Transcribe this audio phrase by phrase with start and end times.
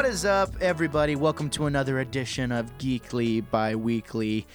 [0.00, 1.14] What is up, everybody?
[1.14, 4.46] Welcome to another edition of Geekly Bi-Weekly.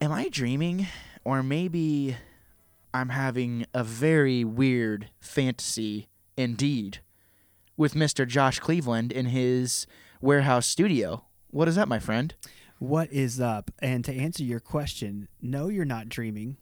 [0.00, 0.88] Am I dreaming?
[1.22, 2.16] Or maybe
[2.92, 6.98] I'm having a very weird fantasy indeed
[7.76, 8.26] with Mr.
[8.26, 9.86] Josh Cleveland in his
[10.20, 11.24] warehouse studio.
[11.52, 12.34] What is that, my friend?
[12.80, 13.70] What is up?
[13.78, 16.56] And to answer your question, no, you're not dreaming.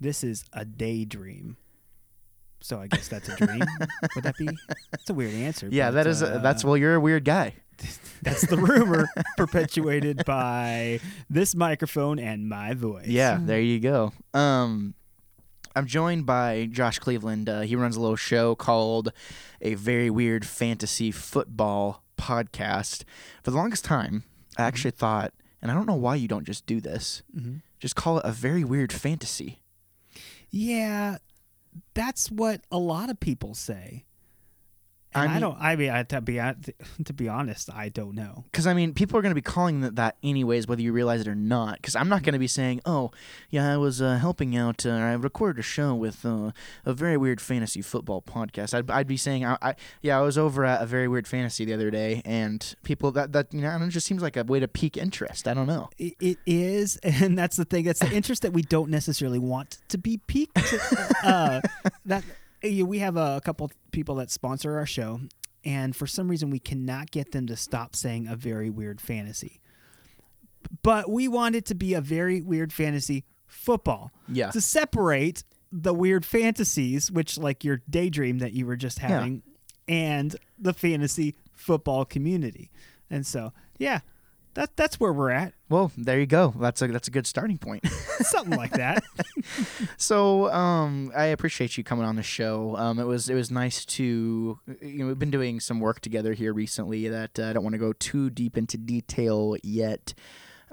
[0.00, 1.56] This is a daydream.
[2.64, 3.60] So I guess that's a dream.
[4.14, 4.48] Would that be?
[4.90, 5.68] That's a weird answer.
[5.70, 6.22] Yeah, but, that is.
[6.22, 7.52] uh, that's well, you're a weird guy.
[8.22, 13.06] that's the rumor perpetuated by this microphone and my voice.
[13.06, 14.14] Yeah, there you go.
[14.32, 14.94] Um,
[15.76, 17.50] I'm joined by Josh Cleveland.
[17.50, 19.12] Uh, he runs a little show called
[19.60, 23.04] A Very Weird Fantasy Football Podcast.
[23.42, 24.24] For the longest time,
[24.56, 27.60] I actually thought, and I don't know why you don't just do this, Mhm.
[27.78, 29.60] just call it a very weird fantasy.
[30.50, 31.18] Yeah,
[31.94, 34.04] that's what a lot of people say.
[35.14, 35.56] I And I, mean- don't.
[35.60, 36.40] I mean, I, to be
[37.04, 38.44] to be honest, I don't know.
[38.50, 41.20] Because I mean, people are going to be calling it that anyways, whether you realize
[41.20, 41.76] it or not.
[41.76, 43.10] Because I'm not going to be saying, "Oh,
[43.50, 44.84] yeah, I was uh, helping out.
[44.84, 46.50] Uh, I recorded a show with uh,
[46.84, 50.36] a very weird fantasy football podcast." I'd, I'd be saying, I, "I yeah, I was
[50.36, 53.76] over at a very weird fantasy the other day," and people that that you know,
[53.76, 55.46] it just seems like a way to pique interest.
[55.46, 55.90] I don't know.
[55.98, 57.84] It, it is, and that's the thing.
[57.84, 60.58] That's the interest that we don't necessarily want to be piqued.
[61.22, 61.60] uh,
[62.06, 62.24] that
[62.64, 65.20] we have a couple people that sponsor our show,
[65.64, 69.60] and for some reason we cannot get them to stop saying a very weird fantasy.
[70.82, 75.92] But we want it to be a very weird fantasy football Yeah, to separate the
[75.92, 79.42] weird fantasies, which like your daydream that you were just having,
[79.86, 82.70] and the fantasy football community.
[83.10, 84.00] And so, yeah,
[84.54, 85.54] that that's where we're at.
[85.68, 86.54] well, there you go.
[86.58, 87.86] That's a that's a good starting point.
[88.20, 89.02] Something like that.
[89.96, 92.76] So, um, I appreciate you coming on the show.
[92.76, 96.32] Um, it was it was nice to you know we've been doing some work together
[96.32, 100.14] here recently that uh, I don't want to go too deep into detail yet.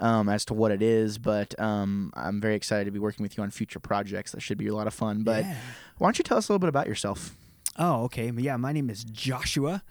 [0.00, 3.36] Um, as to what it is, but um, I'm very excited to be working with
[3.36, 4.32] you on future projects.
[4.32, 5.22] That should be a lot of fun.
[5.22, 5.54] But Yeah.
[5.98, 7.36] why don't you tell us a little bit about yourself?
[7.78, 8.32] Oh, okay.
[8.36, 9.84] Yeah, my name is Joshua.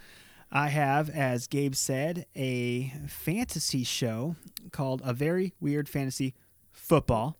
[0.51, 4.35] I have, as Gabe said, a fantasy show
[4.71, 6.33] called A Very Weird Fantasy
[6.73, 7.37] Football.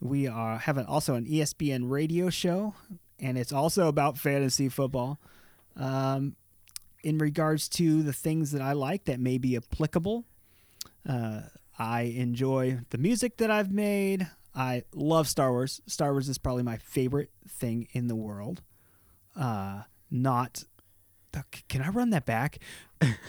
[0.00, 2.74] We are have an, also an ESPN radio show,
[3.20, 5.20] and it's also about fantasy football.
[5.76, 6.34] Um,
[7.04, 10.24] in regards to the things that I like that may be applicable,
[11.08, 11.42] uh,
[11.78, 14.28] I enjoy the music that I've made.
[14.54, 15.80] I love Star Wars.
[15.86, 18.62] Star Wars is probably my favorite thing in the world.
[19.36, 20.64] Uh, not.
[21.68, 22.58] Can I run that back?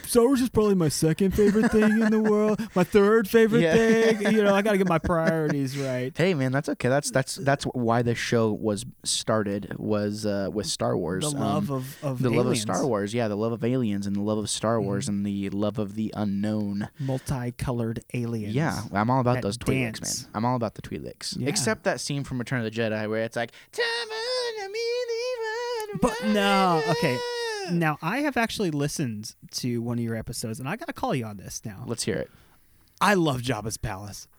[0.05, 2.59] Star Wars is probably my second favorite thing in the world.
[2.75, 3.73] My third favorite Yeah.
[3.73, 4.33] thing.
[4.35, 6.11] You know, I got to get my priorities right.
[6.17, 6.89] Hey, man, that's okay.
[6.89, 11.23] That's that's that's why the show was started was uh, with Star Wars.
[11.31, 12.57] The Um, love of, of the love of.
[12.57, 14.85] Star Wars, yeah, the love of aliens and the love of Star Mm-hmm.
[14.87, 16.89] Wars and the love of the unknown.
[16.99, 18.53] multicolored aliens.
[18.53, 20.23] Yeah, I'm all about that those Twi'leks, dance.
[20.23, 20.31] man.
[20.33, 21.37] I'm all about the Twi'leks.
[21.39, 21.47] Yeah.
[21.47, 23.51] Except that scene from Return of the Jedi where it's like,
[26.01, 27.17] But no, okay.
[27.69, 31.13] Now I have actually listened to one of your episodes, and I got to call
[31.13, 31.83] you on this now.
[31.85, 32.31] Let's hear it.
[32.99, 34.27] I love Jabba's Palace.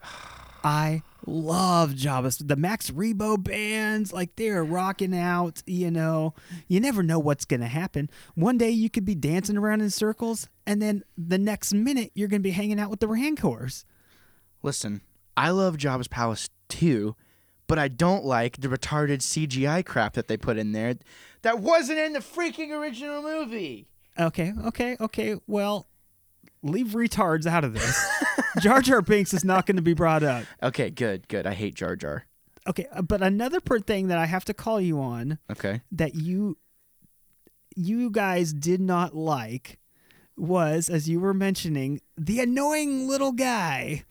[0.65, 6.35] I love Jabba's the Max Rebo bands, like they're rocking out, you know.
[6.69, 8.09] You never know what's gonna happen.
[8.37, 12.29] One day you could be dancing around in circles, and then the next minute you're
[12.29, 13.85] gonna be hanging out with the Rancors.
[14.63, 15.01] Listen,
[15.37, 17.17] I love Jabba's Palace too,
[17.67, 20.95] but I don't like the retarded CGI crap that they put in there
[21.43, 23.89] that wasn't in the freaking original movie.
[24.19, 25.37] Okay, okay, okay.
[25.47, 25.87] Well,
[26.63, 28.07] leave retards out of this.
[28.61, 30.45] Jar Jar Binks is not going to be brought up.
[30.63, 31.47] Okay, good, good.
[31.47, 32.27] I hate Jar Jar.
[32.69, 35.81] Okay, uh, but another per thing that I have to call you on Okay.
[35.91, 36.59] that you
[37.75, 39.79] you guys did not like
[40.37, 44.05] was, as you were mentioning, the annoying little guy.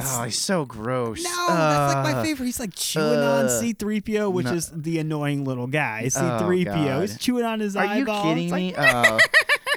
[0.00, 1.22] Oh, he's so gross.
[1.22, 2.46] no, that's like my Uh, favorite.
[2.46, 4.52] He's like chewing on uh, C3PO, which no.
[4.54, 6.02] is the annoying little guy.
[6.06, 6.64] C3PO.
[6.64, 7.00] God.
[7.02, 8.74] He's chewing on his Are you kidding Like, me?
[8.78, 9.18] Oh,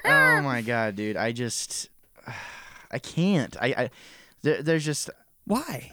[0.06, 1.18] oh my god, dude!
[1.18, 1.90] I just,
[2.92, 3.56] I can't.
[3.60, 3.90] I, I
[4.44, 5.10] there, there's just,
[5.46, 5.90] Why?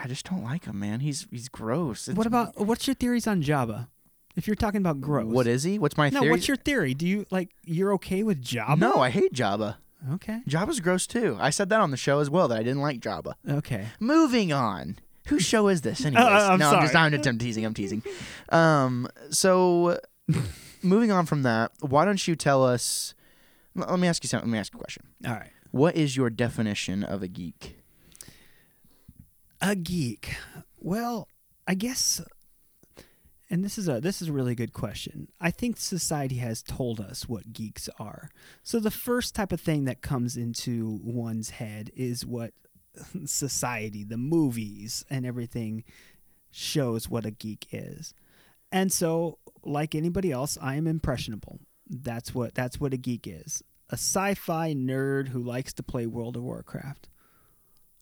[0.00, 1.00] I just don't like him, man.
[1.00, 2.08] He's he's gross.
[2.08, 3.88] It's- What about what's your theories on Jabba?
[4.36, 5.78] If you're talking about gross, What is he?
[5.80, 6.20] What's my no?
[6.20, 6.30] theory?
[6.30, 6.94] What's your theory?
[6.94, 8.78] Do you like you're okay with Jabba?
[8.78, 9.76] No, I hate Jabba.
[10.12, 10.40] Okay.
[10.48, 11.36] Jabba's gross too.
[11.40, 13.32] I said that on the show as well that I didn't like Jabba.
[13.48, 13.86] Okay.
[14.00, 14.98] Moving on.
[15.26, 16.24] Whose show is this, anyways?
[16.24, 17.14] I'm no, I'm just sorry.
[17.14, 17.64] I'm, I'm teasing.
[17.66, 18.02] I'm teasing.
[18.50, 19.98] Um, so
[20.82, 23.14] moving on from that, why don't you tell us?
[23.78, 24.48] l- Let me ask you something.
[24.48, 25.04] Let me ask you a question.
[25.26, 25.50] All right.
[25.70, 27.76] What is your definition of a geek?
[29.60, 30.34] A geek.
[30.78, 31.28] Well,
[31.66, 32.22] I guess
[33.50, 35.28] and this is a this is a really good question.
[35.40, 38.30] I think society has told us what geeks are.
[38.62, 42.52] So the first type of thing that comes into one's head is what
[43.24, 45.84] society, the movies and everything
[46.50, 48.14] shows what a geek is.
[48.70, 51.60] And so like anybody else, I am impressionable.
[51.88, 53.62] That's what that's what a geek is.
[53.90, 57.08] A sci-fi nerd who likes to play World of Warcraft.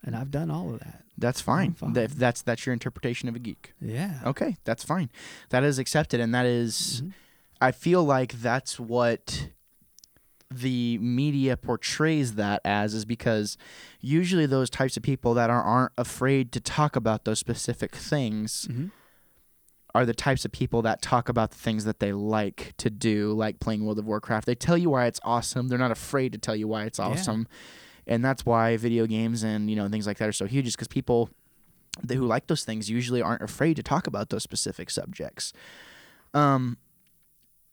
[0.04, 1.02] And I've done all of that.
[1.18, 1.72] That's fine.
[1.74, 1.94] fine.
[1.94, 3.72] Th- If that's that's your interpretation of a geek.
[3.80, 4.20] Yeah.
[4.24, 5.10] Okay, that's fine.
[5.50, 7.12] That is accepted, and that is- Mhm.
[7.60, 9.48] I feel like that's what
[10.50, 13.56] the media portrays that as is because
[14.00, 18.68] usually those types of people that are, aren't afraid to talk about those specific things
[18.70, 18.92] Mhm.
[19.94, 23.32] are the types of people that talk about the things that they like to do,
[23.32, 24.46] like playing World of Warcraft.
[24.46, 25.66] They tell you why it's awesome.
[25.68, 27.06] They're not afraid to tell you why it's Yeah.
[28.06, 30.74] And that's why video games and, you know, things like that are so huge is
[30.76, 31.28] because people
[32.08, 35.52] who like those things usually aren't afraid to talk about those specific subjects.
[36.34, 36.76] Um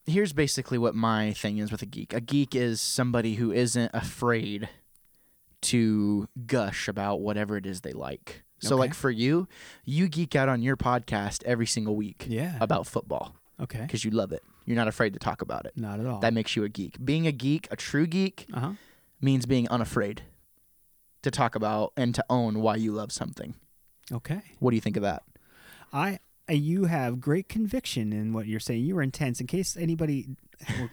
[0.06, 2.14] here's basically what my thing is with a geek.
[2.14, 4.68] A geek is somebody who isn't afraid
[5.62, 8.44] to gush about whatever it is they like.
[8.60, 8.80] So Okay.
[8.80, 9.48] like for you,
[9.86, 12.58] you geek out on your podcast every single week Yeah.
[12.60, 13.82] about football Okay.
[13.82, 14.44] because you love it.
[14.66, 15.74] You're not afraid to talk about it.
[15.78, 16.20] Not at all.
[16.20, 17.04] That makes you a geek.
[17.04, 18.74] Being a geek, a true geek, uh-huh.
[19.24, 20.24] Means being unafraid
[21.24, 23.56] to talk about and to own why you love something.
[24.12, 24.42] Okay.
[24.60, 25.24] What do you think of that?
[25.92, 28.84] I uh, you have great conviction in what you're saying.
[28.84, 29.40] You were intense.
[29.40, 30.36] In case anybody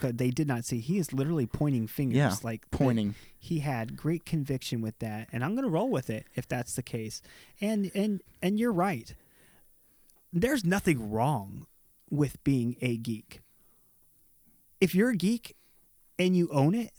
[0.03, 2.17] they did not see, he is literally pointing fingers.
[2.17, 3.17] Yeah, like Pointing.
[3.37, 6.75] He had great conviction with that, and I'm going to roll with it if that's
[6.75, 7.21] the case.
[7.61, 9.13] And and and you're right.
[10.33, 11.67] There's nothing wrong
[12.09, 13.41] with being a geek.
[14.81, 15.57] If you're a geek
[16.19, 16.93] and you own it,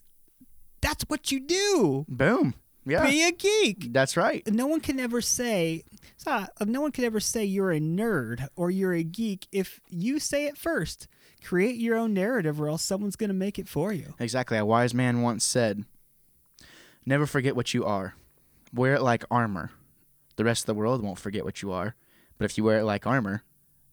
[0.82, 2.06] that's what you do.
[2.10, 2.54] Boom.
[2.86, 3.06] Yeah.
[3.06, 3.94] Be a geek.
[3.94, 4.42] That's right.
[4.48, 5.84] no one can ever say
[6.26, 10.20] uh, no one can ever say you're a nerd or you're a geek if you
[10.20, 11.08] say it first
[11.44, 14.58] create your own narrative or else someone's going to make it for you Exactly.
[14.58, 15.86] A wise man once said,
[17.06, 18.16] Never forget what you are.
[18.74, 19.72] Wear it like armor.
[20.36, 21.96] The rest of the world won't forget what you are.
[22.38, 23.44] But if you wear it like armor,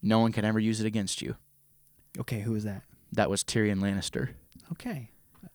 [0.02, 1.36] no one can ever use it against you.
[2.18, 2.82] okay who is that
[3.12, 4.30] That was Tyrion Lannister.
[4.72, 5.10] okay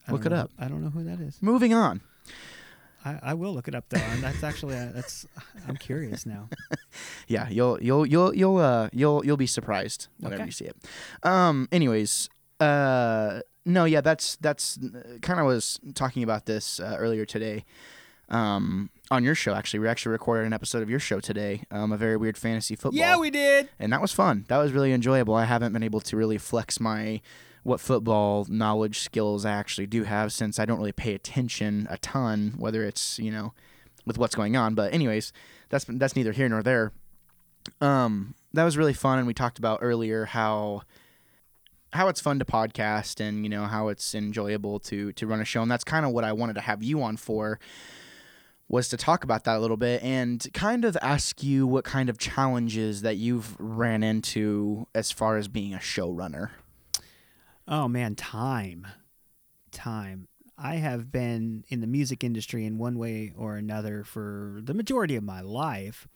[0.10, 0.52] Look it know- up.
[0.60, 2.02] i don't know who that is Moving on.
[3.06, 5.26] i, I will look it up though and that's actually uh, that's
[5.68, 6.50] i'm curious now
[7.28, 10.46] Yeah, you'll you'll you'll you'll uh you'll you'll be surprised whenever Okay.
[10.48, 10.76] you see it.
[11.24, 12.30] Um anyways,
[12.60, 14.78] uh no, yeah, that's that's
[15.22, 17.66] kind of was talking about this uh, earlier today.
[18.30, 19.80] Um on your show actually.
[19.80, 21.64] We actually recorded an episode of your show today.
[21.72, 23.00] Um a very weird fantasy football.
[23.00, 24.46] yeah we did and that was fun.
[24.50, 25.34] That was really enjoyable.
[25.34, 27.22] I haven't been able to really flex my
[27.64, 31.98] what football knowledge skills I actually do have since I don't really pay attention a
[31.98, 33.54] ton, whether it's you know
[34.06, 34.76] with what's going on.
[34.76, 35.34] But anyways,
[35.70, 36.92] that's that's neither here nor there.
[37.80, 40.84] Um, that was really fun, and we talked about earlier how
[41.94, 45.46] how it's fun to podcast and you know how it's enjoyable to to run a
[45.46, 47.60] show, and that's kind of what I wanted to have you on for
[48.70, 52.10] was to talk about that a little bit and kind of ask you what kind
[52.10, 56.50] of challenges that you've ran into as far as being a showrunner.
[57.68, 58.88] Oh man time.
[59.72, 60.28] Time.
[60.58, 65.16] I have been in the music industry in one way or another for the majority
[65.16, 66.08] of my life.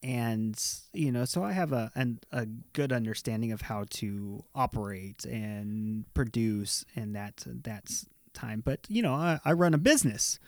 [0.00, 0.56] And
[0.92, 6.04] you know so i have a an, a good understanding of how to operate and
[6.14, 8.62] produce and that that's time.
[8.64, 10.38] But you know i, I run a business.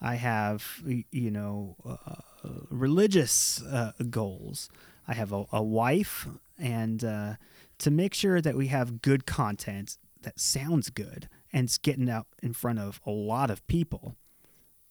[0.00, 4.68] I have you know uh, religious uh, goals.
[5.06, 6.26] I have a, a wife
[6.58, 7.34] and uh,
[7.78, 12.26] to make sure that we have good content that sounds good and it's getting out
[12.42, 14.16] in front of a lot of people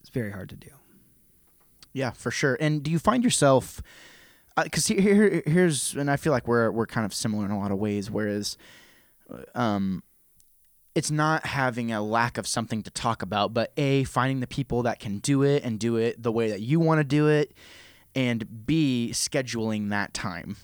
[0.02, 0.70] it's very hard to do
[1.94, 2.58] Yeah, for sure.
[2.60, 3.82] And do you find yourself
[4.64, 7.60] because here, here, here's and I feel like we're we're kind of similar in a
[7.60, 8.12] lot of ways.
[8.12, 8.58] Whereas,
[9.54, 10.04] um,
[10.94, 14.84] it's not having a lack of something to talk about, but a finding the people
[14.84, 17.54] that can do it and do it the way that you want to do it,
[18.14, 20.58] and b scheduling that time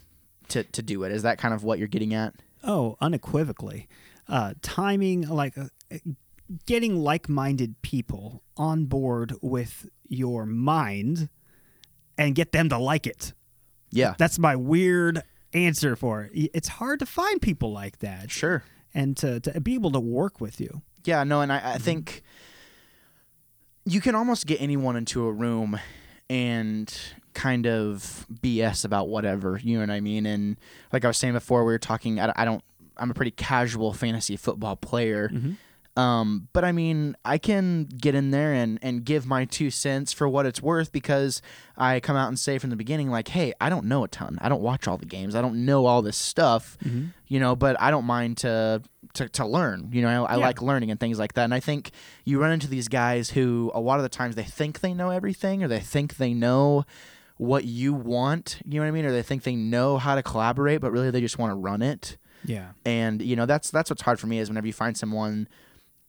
[0.52, 1.12] to to do it.
[1.12, 2.36] Is that kind of what you're getting at?
[2.64, 3.88] Oh, unequivocally.
[4.28, 5.66] Uh, timing, like uh,
[6.66, 11.30] getting like minded people on board with your mind
[12.18, 13.34] and get them to like it.
[13.90, 16.52] Yeah, That's my weird answer for it.
[16.54, 18.64] It's hard to find people like that sure.
[18.94, 20.82] and to, to be able to work with you.
[21.04, 22.22] Yeah, no, and I, I think
[23.84, 25.80] you can almost get anyone into a room
[26.30, 26.98] and
[27.34, 30.26] kind of BS about whatever, you know what I mean?
[30.26, 30.58] And
[30.94, 32.20] like I was saying before, we were talking.
[32.20, 32.64] I, I don't.
[32.98, 35.30] I'm a pretty casual fantasy football player.
[35.30, 35.56] Mhm.
[35.98, 40.14] Um, but I mean, I can get in there and, and give my two cents
[40.14, 41.42] for what it's worth because
[41.76, 44.38] I come out and say from the beginning, like, hey, I don't know a ton.
[44.40, 45.36] I don't watch all the games.
[45.36, 47.08] I don't know all this stuff, Mm-hmm.
[47.28, 48.82] you know, but I don't mind to
[49.16, 49.90] to, to learn.
[49.92, 50.46] You know, I, I Yeah.
[50.46, 51.44] like learning and things like that.
[51.44, 51.92] And I think
[52.24, 55.10] you run into these guys who a lot of the times they think they know
[55.10, 56.86] everything or they think they know
[57.42, 59.06] what you want, you know what I mean?
[59.06, 61.82] Or they think they know how to collaborate, but really they just want to run
[61.82, 62.74] it Yeah.
[62.86, 65.48] and you know that's that's what's hard for me is whenever you find someone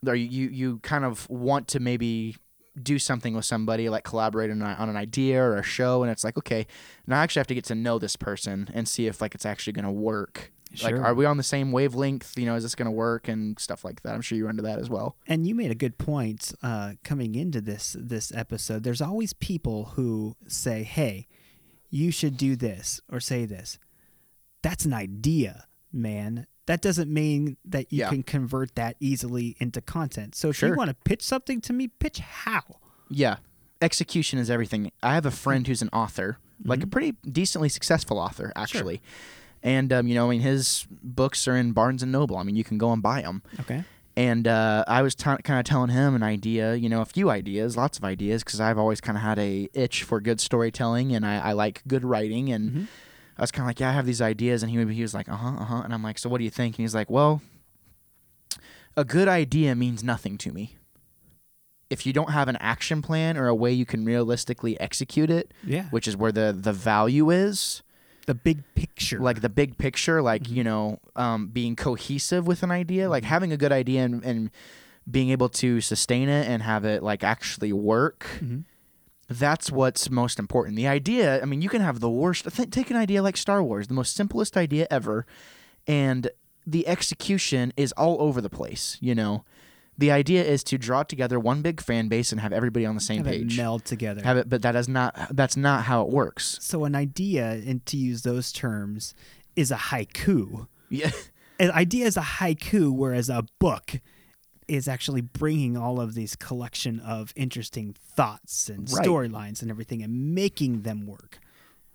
[0.07, 2.37] or you you, kind of want to maybe
[2.83, 6.25] do something with somebody like collaborate on, on an idea or a show and it's
[6.25, 6.67] like okay
[7.07, 9.47] now i actually have to get to know this person and see if like it's
[9.47, 10.51] actually going to work
[10.83, 13.59] like are we on the same wavelength you know is this going to work and
[13.59, 15.99] stuff like that i'm sure you're into that as well And you made a good
[15.99, 18.83] point uh, coming into this this episode.
[18.83, 21.27] There's always people who say, "Hey,
[21.91, 23.79] you should do this or say this."
[24.63, 26.47] That's an idea, man.
[26.67, 28.09] That doesn't mean that you Yeah.
[28.11, 30.35] can convert that easily into content.
[30.37, 30.69] So if Sure.
[30.71, 32.63] you want to pitch something to me, pitch how.
[33.11, 33.37] yeah
[33.83, 38.17] execution is everything i have a friend who's an author like a pretty decently successful
[38.17, 39.03] author actually
[39.63, 42.57] and um, you know i mean his books are in barnes and noble i mean
[42.57, 43.85] you can go and buy them Okay.
[44.15, 47.31] And uh, I was t- kind of telling him an idea, you know, a few
[47.31, 51.15] ideas, lots of ideas, because I've always kind of had a itch for good storytelling,
[51.15, 52.53] and I, I like good writing.
[52.53, 52.87] And Mhm.
[53.39, 55.31] I was kind of like, yeah, I have these ideas, and he he was like,
[55.31, 56.77] uh huh, uh huh, and I'm like, so what do you think?
[56.77, 57.41] And he's like, well,
[58.99, 60.77] a good idea means nothing to me.
[61.89, 65.55] If you don't have an action plan or a way you can realistically execute it,
[65.65, 65.85] Yeah.
[65.91, 67.83] which is where the the value is,
[68.27, 69.19] the big picture.
[69.21, 70.57] like the big picture, like Mhm.
[70.57, 74.51] you know, um, being cohesive with an idea, like having a good idea and, and
[75.11, 78.27] being able to sustain it and have it like actually work.
[78.41, 78.65] Mhm.
[79.29, 80.77] That's what's most important.
[80.77, 82.45] The idea, I mean, you can have the worst.
[82.55, 85.27] Th- take an idea like Star Wars, the most simplest idea ever,
[85.87, 86.29] and
[86.67, 88.99] the execution is all over the place.
[89.01, 89.45] You know,
[89.99, 93.01] the idea is to draw together one big fan base and have everybody on the
[93.01, 93.55] same have page.
[93.55, 94.23] it meld together.
[94.23, 95.15] have it, but that is not.
[95.31, 96.59] That's not how it works.
[96.61, 99.15] so an idea, and to use those terms,
[99.57, 100.67] is a haiku.
[100.89, 101.11] Yeah.
[101.61, 104.01] An idea is a haiku, whereas a book
[104.67, 109.07] is actually bringing all of these collection of interesting thoughts and Right.
[109.07, 111.39] storylines and everything and making them work.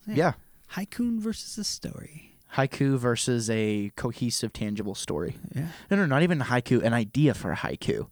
[0.05, 0.33] yeah.
[0.73, 2.36] Haiku versus a story.
[2.55, 5.37] Haiku versus a cohesive, tangible story.
[5.53, 5.67] Yeah.
[5.91, 6.83] No, no, not even a haiku.
[6.83, 8.07] An idea for a haiku.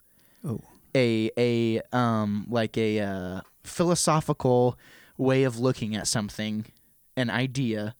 [0.48, 0.62] Oh.
[0.94, 4.78] A a um like a uh, philosophical
[5.18, 6.66] way of looking at something,
[7.18, 7.96] an idea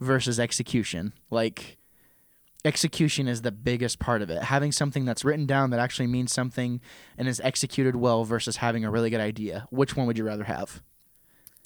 [0.00, 1.12] versus execution.
[1.30, 1.78] Like
[2.64, 4.42] execution is the biggest part of it.
[4.42, 6.80] Having something that's written down that actually means something
[7.16, 9.66] and is executed well versus having a really good idea.
[9.70, 10.82] Which one would you rather have?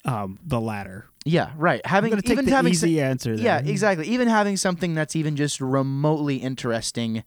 [0.03, 1.05] Um, the latter.
[1.25, 1.85] Yeah, right.
[1.85, 3.35] Having even the having easy answer.
[3.35, 3.45] There.
[3.45, 4.07] Yeah, exactly.
[4.07, 7.23] Even having something that's even just remotely interesting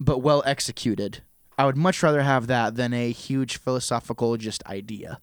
[0.00, 1.22] but well executed.
[1.56, 5.20] I would much rather have that than a huge philosophical just idea.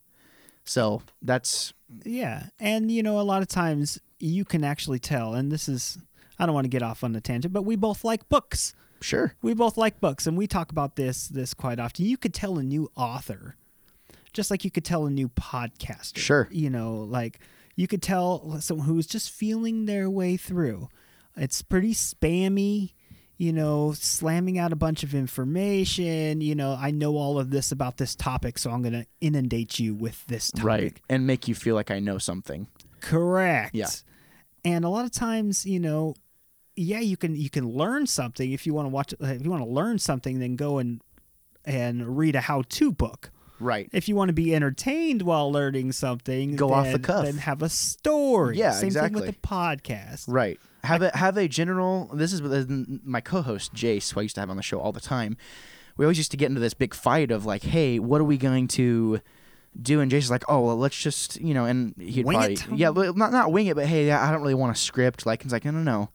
[0.66, 1.74] So that's
[2.04, 5.98] Yeah, and you know, a lot of times you can actually tell, and this is.
[6.38, 8.74] I don't want to get off on the tangent, but we both like books.
[9.00, 9.36] sure.
[9.42, 12.06] We both like books, and we talk about this this quite often.
[12.06, 13.56] You could tell a new author,
[14.36, 16.18] just like you could tell a new podcaster.
[16.18, 16.48] Sure.
[16.52, 17.40] You know, like
[17.76, 20.90] you could tell someone who's just feeling their way through.
[21.36, 22.94] It's pretty spammy,
[23.38, 26.42] you know, slamming out a bunch of information.
[26.42, 29.80] You know, I know all of this about this topic, so I'm going to inundate
[29.80, 30.66] you with this topic.
[30.66, 30.98] Right.
[31.10, 32.68] And make you feel like I know something.
[33.02, 33.74] Correct.
[33.74, 33.88] Yeah.
[34.64, 36.16] And a lot of times, you know,
[36.76, 39.64] yeah, you can you can learn something if you want to watch if you want
[39.64, 41.02] to learn something, then go and
[41.64, 43.32] and read a how-to book.
[43.60, 43.90] Right.
[43.94, 47.26] If you want to be entertained while learning something, Go off the cuff.
[47.26, 48.58] Then have a story.
[48.58, 49.22] Yeah, Same thing exactly.
[49.22, 50.26] with the podcast.
[50.28, 50.60] Right.
[50.84, 52.10] Have a have a general.
[52.14, 52.42] This is
[53.04, 55.36] my co-host Jace, who I used to have on the show all the time.
[55.98, 58.38] We always used to get into this big fight of like, hey, what are we
[58.38, 59.20] going to
[59.82, 60.00] do?
[60.02, 62.68] And Jason's like, oh well, let's just you know, and he'd Wing probably it?
[62.76, 65.26] yeah, not not wing it, but hey, I don't really want a script.
[65.26, 66.10] Like he's like, no, no, no.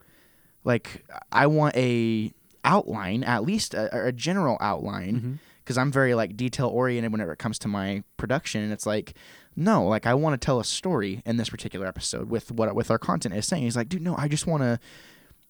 [0.62, 2.32] Like I want a
[2.64, 5.38] outline, at least a, a general outline Mhm.
[5.70, 8.60] Because I'm very like detail oriented whenever it comes to my production.
[8.60, 9.14] And it's like,
[9.54, 12.90] no, like I want to tell a story in this particular episode with what with
[12.90, 13.62] our content is saying.
[13.62, 14.80] He's like, dude, no, I just want to,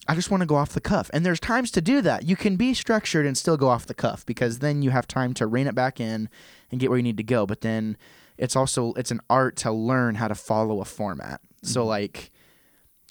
[0.07, 1.09] I just want to go off the cuff.
[1.15, 2.25] And there's times to do that.
[2.25, 5.33] You can be structured and still go off the cuff because then you have time
[5.35, 6.29] to rein it back in
[6.71, 7.47] and get where you need to go.
[7.47, 7.97] But then
[8.37, 11.41] it's also it's an art to learn how to follow a format.
[11.62, 11.89] So mm-hmm.
[11.89, 12.31] like,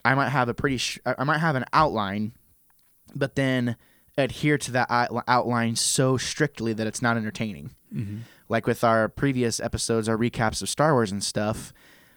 [0.06, 2.34] I might have a pretty, sh- I might have an outline,
[3.16, 3.78] but then
[4.19, 4.88] adhere to that
[5.27, 7.71] outline so strictly that it's not entertaining.
[7.93, 8.19] Mhm.
[8.47, 11.73] Like with our previous episodes, our recaps of Star Wars and stuff,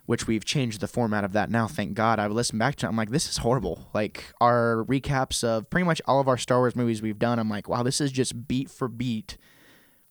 [0.06, 1.68] which we've changed the format of that now.
[1.68, 2.18] Thank God.
[2.18, 2.88] I've listened back to it.
[2.88, 3.88] I'm like, this is horrible.
[3.94, 7.38] Like our recaps of pretty much all of our Star Wars movies we've done.
[7.38, 9.37] I'm like, wow, this is just beat for beat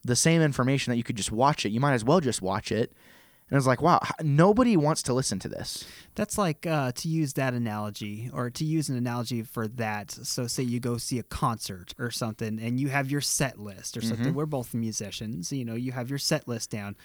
[0.04, 1.70] the same information that you could just watch it.
[1.70, 2.94] You might as well just watch it.
[3.52, 5.86] And it's like, wow, nobody wants to listen to this.
[6.16, 10.10] That's like uh, to use that analogy, or to use an analogy for that.
[10.12, 13.98] So, say you go see a concert or something, and you have your set list
[13.98, 14.34] or something.
[14.34, 15.76] We're both musicians, you know.
[15.76, 16.96] You have your set list down.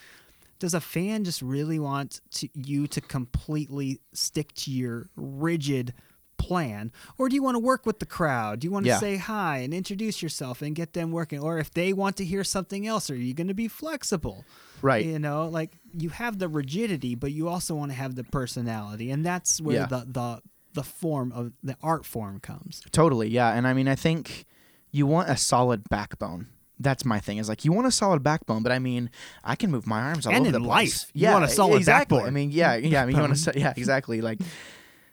[0.61, 5.93] Does a fan just really want to, you to completely stick to your rigid
[6.39, 8.61] plan, or do you want to work with the crowd?
[8.61, 8.99] Do you want to Yeah.
[9.01, 11.41] say hi and introduce yourself and get them working?
[11.41, 14.45] Or if they want to hear something else, are you going to be flexible?
[14.83, 15.05] Right.
[15.05, 19.11] You know, like you have the rigidity, but you also want to have the personality,
[19.11, 19.87] and that's where Yeah.
[19.87, 20.43] the the
[20.75, 22.83] the form of the art form comes.
[22.93, 23.53] Totally, yeah.
[23.55, 24.45] And I mean, I think
[24.93, 26.49] you want a solid backbone.
[26.79, 27.39] That's my thing.
[27.39, 29.09] Is like you want a solid backbone, but I mean,
[29.43, 31.07] I can move my arms all And over in the life, place.
[31.15, 32.19] you want a solid exactly.
[32.19, 32.29] backbone.
[32.29, 33.03] I mean, yeah, yeah.
[33.03, 34.21] I mean, you want to, yeah, exactly.
[34.21, 34.41] Like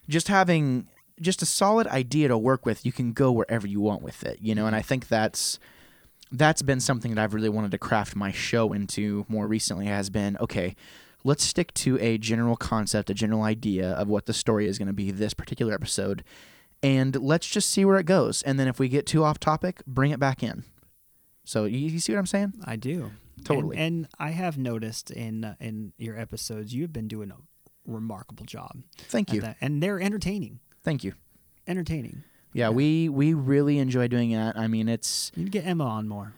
[0.10, 0.88] just having
[1.22, 4.40] just a solid idea to work with, you can go wherever you want with it.
[4.42, 5.60] You know, and I think that's
[6.34, 9.86] that's been something that I've really wanted to craft my show into more recently.
[9.86, 10.76] Has been okay.
[11.24, 14.88] Let's stick to a general concept, a general idea of what the story is going
[14.90, 16.22] to be this particular episode,
[16.82, 18.42] and let's just see where it goes.
[18.44, 20.66] And then if we get too off topic, bring it back in.
[21.46, 22.54] So you, you see what I'm saying?
[22.66, 23.12] I do
[23.44, 23.78] Totally.
[23.78, 27.36] and, and I have noticed in uh, in your episodes you've been doing a
[27.86, 28.84] remarkable job.
[28.98, 29.42] Thank you.
[29.42, 29.58] that.
[29.62, 31.14] and they're entertaining, Thank you.
[31.68, 32.24] entertaining.
[32.54, 34.58] Yeah, we we really enjoy doing that.
[34.58, 36.34] I mean, it's You get Emma on more.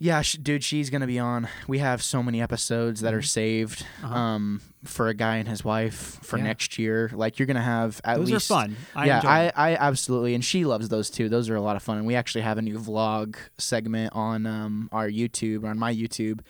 [0.00, 1.48] yeah, sh- dude, she's gonna be on.
[1.68, 4.14] We have so many episodes that are saved Uh-huh.
[4.14, 6.44] um, for a guy and his wife for Yeah.
[6.44, 7.10] next year.
[7.14, 8.76] Like you're gonna have at Those least are fun.
[8.96, 9.52] I yeah, I.
[9.54, 11.28] I absolutely, and she loves those too.
[11.28, 14.46] Those are a lot of fun, and we actually have a new vlog segment on
[14.46, 16.40] um, our YouTube, on my YouTube,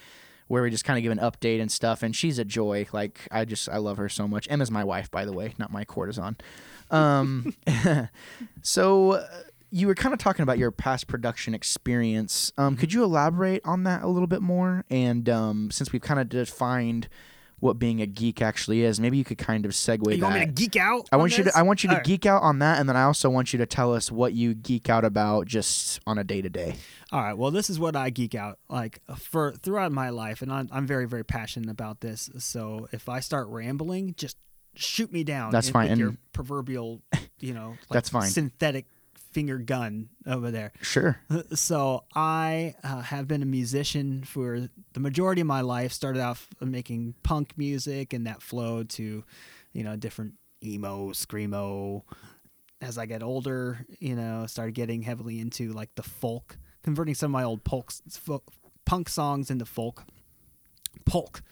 [0.48, 2.02] where we just kind of give an update and stuff.
[2.02, 2.86] And she's a joy.
[2.92, 4.46] Like I just, I love her so much.
[4.50, 6.36] Emma's my wife, by the way, not my courtesan.
[6.90, 7.54] Um,
[8.62, 9.26] so uh,
[9.70, 12.52] you were kind of talking about your past production experience.
[12.56, 14.84] Um, could you elaborate on that a little bit more?
[14.88, 17.08] And um, since we've kind of defined
[17.60, 20.22] what being a geek actually is, maybe you could kind of segue you that.
[20.22, 21.08] want me to geek out?
[21.10, 22.96] I want you to I want you to All geek out on that, and then
[22.96, 26.24] I also want you to tell us what you geek out about just on a
[26.24, 26.76] day to day.
[27.10, 27.36] All right.
[27.36, 30.86] Well, this is what I geek out like for throughout my life, and I'm, I'm
[30.86, 32.30] very, very passionate about this.
[32.38, 34.36] So if I start rambling, just
[34.76, 35.50] shoot me down.
[35.50, 37.02] That's fine, With your and- proverbial,
[37.40, 38.28] you know, like That's fine.
[38.28, 38.86] Synthetic
[39.32, 40.72] finger gun over there.
[40.80, 41.18] Sure.
[41.54, 45.92] So I uh, have been a musician for the majority of my life.
[45.92, 49.24] Started off making punk music, and that flowed to,
[49.72, 50.34] you know, different
[50.64, 52.02] emo, screamo.
[52.80, 57.30] As I get older, you know, started getting heavily into like the folk, converting some
[57.30, 58.44] of my old folk, folk
[58.84, 60.04] punk songs into folk.
[61.06, 61.42] Polk.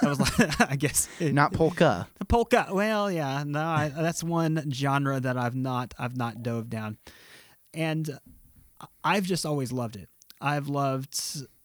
[0.00, 2.08] That was like, I guess, Not polka.
[2.28, 2.68] polka.
[2.72, 6.98] Well, yeah, no, I, that's one genre that I've not I've not dove down,
[7.74, 8.18] and
[9.04, 10.08] I've just always loved it.
[10.40, 11.18] I've loved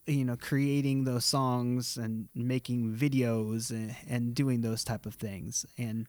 [0.06, 5.64] you know creating those songs and making videos and, and doing those type of things,
[5.78, 6.06] and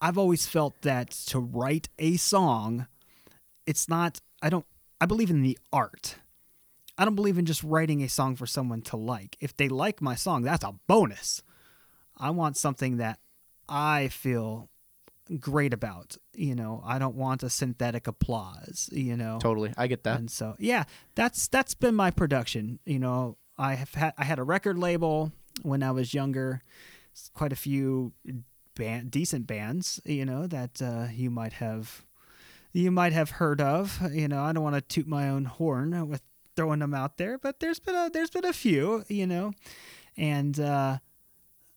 [0.00, 2.86] I've always felt that to write a song,
[3.66, 4.20] it's not.
[4.42, 4.64] I don't.
[5.00, 6.16] I believe in the art.
[6.98, 9.36] I don't believe in just writing a song for someone to like.
[9.40, 11.42] If they like my song, that's a bonus.
[12.16, 13.20] I want something that
[13.68, 14.68] I feel
[15.38, 16.16] great about.
[16.34, 18.88] You know, I don't want a synthetic applause.
[18.92, 20.18] You know, Totally, I get that.
[20.18, 20.84] and so yeah,
[21.14, 22.80] that's that's been my production.
[22.84, 25.32] You know, I have had I had a record label
[25.62, 26.62] when I was younger.
[27.34, 28.12] Quite a few
[28.76, 32.04] band, decent bands, you know, that uh, you might have
[32.72, 34.00] you might have heard of.
[34.12, 36.22] You know, I don't want to toot my own horn with
[36.58, 39.52] throwing them out there, but there's been a there's been a few, you know,
[40.16, 40.98] and uh,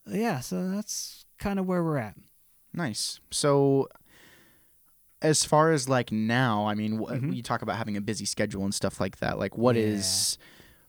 [0.06, 2.16] yeah, so that's kind of where we're at.
[2.74, 3.20] Nice.
[3.30, 3.88] So,
[5.20, 7.36] as far as like now, I mean, wh- Mhm.
[7.36, 9.38] you talk about having a busy schedule and stuff like that.
[9.38, 9.82] Like, what Yeah.
[9.82, 10.36] is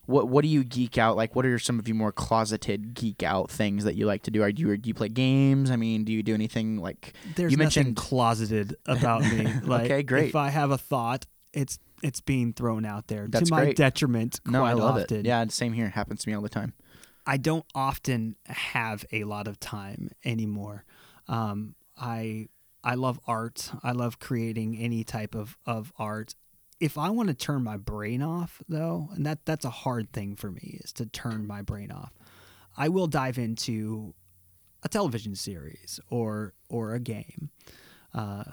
[0.05, 1.15] what what do you geek out?
[1.15, 4.31] Like, what are some of your more closeted geek out things that you like to
[4.31, 4.41] do?
[4.43, 5.69] Are do you do you play games?
[5.69, 9.43] I mean, do you do anything like There's You mentioned- closeted about me.
[9.63, 10.29] Like, Okay, great.
[10.29, 13.77] If I have a thought, it's it's being thrown out there That's to my great.
[13.77, 14.39] detriment.
[14.45, 14.59] no?
[14.59, 15.17] quite I love often.
[15.21, 15.25] it.
[15.25, 15.85] Yeah, same here.
[15.87, 16.73] It Happens to me all the time.
[17.25, 20.83] I don't often have a lot of time anymore.
[21.27, 22.49] Um, I
[22.83, 23.71] I love art.
[23.81, 26.35] I love creating any type of, of art.
[26.81, 30.35] If I want to turn my brain off, though, and that that's a hard thing
[30.35, 32.11] for me is to turn my brain off.
[32.75, 34.13] I will dive into
[34.83, 37.51] a television series or or a game.
[38.13, 38.43] Uh,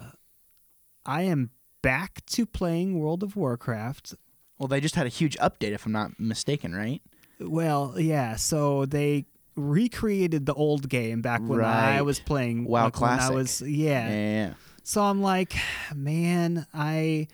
[1.04, 1.50] I am
[1.82, 4.14] back to playing World of Warcraft
[4.58, 7.00] Well, they just had a huge update, if I'm not mistaken, right?
[7.40, 8.36] Well, yeah.
[8.36, 13.30] So they recreated the old game back when I was playing WoW like, when I
[13.30, 14.08] was yeah.
[14.08, 14.54] Yeah.
[14.82, 15.54] So I'm like,
[15.94, 17.28] man, I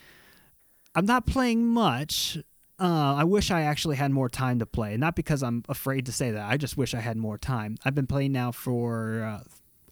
[0.95, 2.39] I'm not playing much,
[2.79, 4.97] uh, I wish I actually had more time to play.
[4.97, 6.49] Not because I'm afraid to say that.
[6.49, 7.77] I just wish I had more time.
[7.85, 9.41] I've been playing now for uh,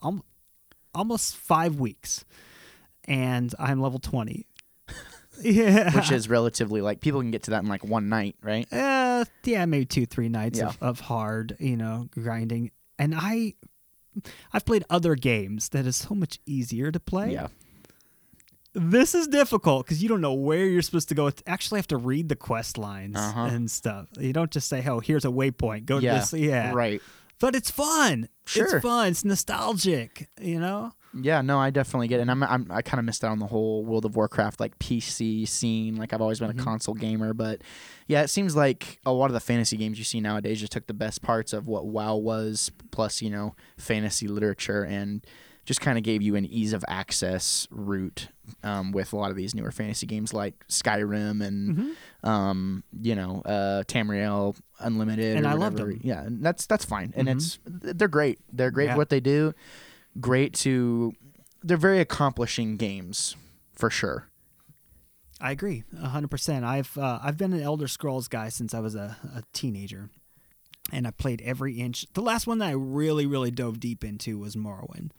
[0.06, 0.24] al-
[0.94, 2.24] almost five weeks,
[3.06, 4.46] and I'm level twenty.
[5.42, 8.66] yeah, which is relatively like people can get to that in like one night, right?
[8.72, 10.68] uh, yeah, maybe two, three nights Yeah.
[10.68, 12.70] of, of hard, you know, grinding.
[12.98, 13.54] And I,
[14.52, 17.32] I've played other games that is so much easier to play.
[17.32, 17.48] Yeah.
[18.76, 21.28] This is difficult because you don't know where you're supposed to go.
[21.28, 23.42] It's actually have to read the quest lines Uh-huh.
[23.44, 24.08] and stuff.
[24.18, 25.84] You don't just say, "Oh, here's a waypoint.
[25.86, 27.00] Go Yeah, to this." Yeah, Right.
[27.40, 28.28] But it's fun.
[28.46, 28.64] Sure.
[28.76, 29.08] It's fun.
[29.08, 30.28] It's nostalgic.
[30.40, 30.92] You know.
[31.22, 32.22] Yeah, no, I definitely get it.
[32.22, 34.78] And I'm, I'm I kind of missed out on the whole World of Warcraft like
[34.78, 35.96] PC scene.
[35.96, 36.60] Like I've always been Mhm.
[36.60, 37.62] a console gamer, but
[38.08, 40.86] yeah, it seems like a lot of the fantasy games you see nowadays just took
[40.86, 45.24] the best parts of what WoW was, plus you know fantasy literature, and
[45.64, 48.28] just kind of gave you an ease of access route
[48.62, 52.28] um, with a lot of these newer fantasy games like Skyrim and Mm-hmm.
[52.28, 55.38] um, you know, uh, Tamriel Unlimited.
[55.38, 55.92] And I loved whatever.
[55.92, 56.00] them.
[56.02, 57.36] Yeah, and that's that's fine, and Mhm.
[57.36, 58.40] it's they're great.
[58.52, 58.92] They're great Yeah.
[58.94, 59.54] for what they do.
[60.20, 61.12] Great to,
[61.62, 63.36] they're very accomplishing games
[63.72, 64.28] for sure.
[65.40, 66.64] I agree, hundred percent.
[66.64, 70.08] I've uh, I've been an Elder Scrolls guy since I was a, a teenager,
[70.92, 72.06] and I played every inch.
[72.14, 75.10] The last one that I really really dove deep into was Morrowind.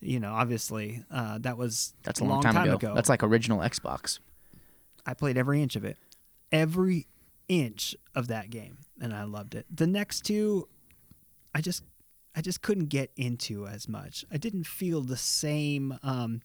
[0.00, 2.74] You know, obviously, uh, that was That's a long, time, ago.
[2.74, 2.94] ago.
[2.94, 4.18] That's like original Xbox.
[5.06, 5.96] I played every inch of it,
[6.52, 7.06] every
[7.48, 9.64] inch of that game, and I loved it.
[9.74, 10.68] The next two,
[11.54, 11.84] I just,
[12.36, 14.24] I just couldn't get into as much.
[14.32, 15.98] I didn't feel the same.
[16.02, 16.40] Um,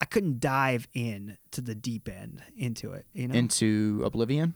[0.00, 3.06] I couldn't dive in to the deep end into it.
[3.12, 4.54] You know, Into Oblivion.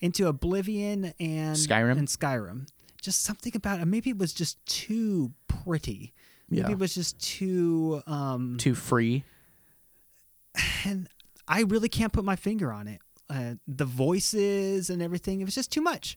[0.00, 1.98] into Oblivion and Skyrim?
[1.98, 2.68] and Skyrim.
[3.02, 3.86] Just something about it.
[3.86, 6.14] Maybe it was just too pretty.
[6.48, 6.70] Maybe Yeah.
[6.70, 8.02] it was just too.
[8.06, 9.24] Um, Too free.
[10.84, 11.08] and
[11.48, 13.00] I really can't put my finger on it.
[13.28, 16.16] Uh, the voices and everything, it was just too much.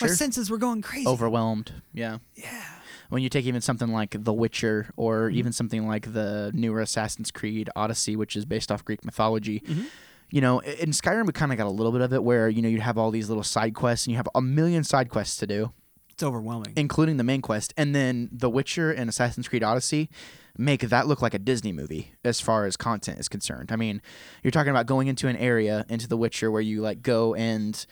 [0.00, 0.08] My Sure.
[0.16, 1.06] senses were going crazy.
[1.06, 1.72] Overwhelmed.
[1.94, 2.18] Yeah.
[2.34, 2.64] Yeah.
[3.08, 5.38] When you take even something like The Witcher or Mm-hmm.
[5.38, 9.86] even something like the newer Assassin's Creed Odyssey, which is based off Greek mythology, Mhm.
[10.30, 12.60] you know, in Skyrim we kind of got a little bit of it where, you
[12.62, 15.36] know, you'd have all these little side quests and you have a million side quests
[15.36, 15.70] to do,
[16.10, 16.72] It's overwhelming.
[16.76, 17.72] including the main quest.
[17.76, 20.10] And then The Witcher and Assassin's Creed Odyssey
[20.58, 23.70] make that look like a Disney movie as far as content is concerned.
[23.70, 24.02] I mean,
[24.42, 27.86] you're talking about going into an area into The Witcher where you like go and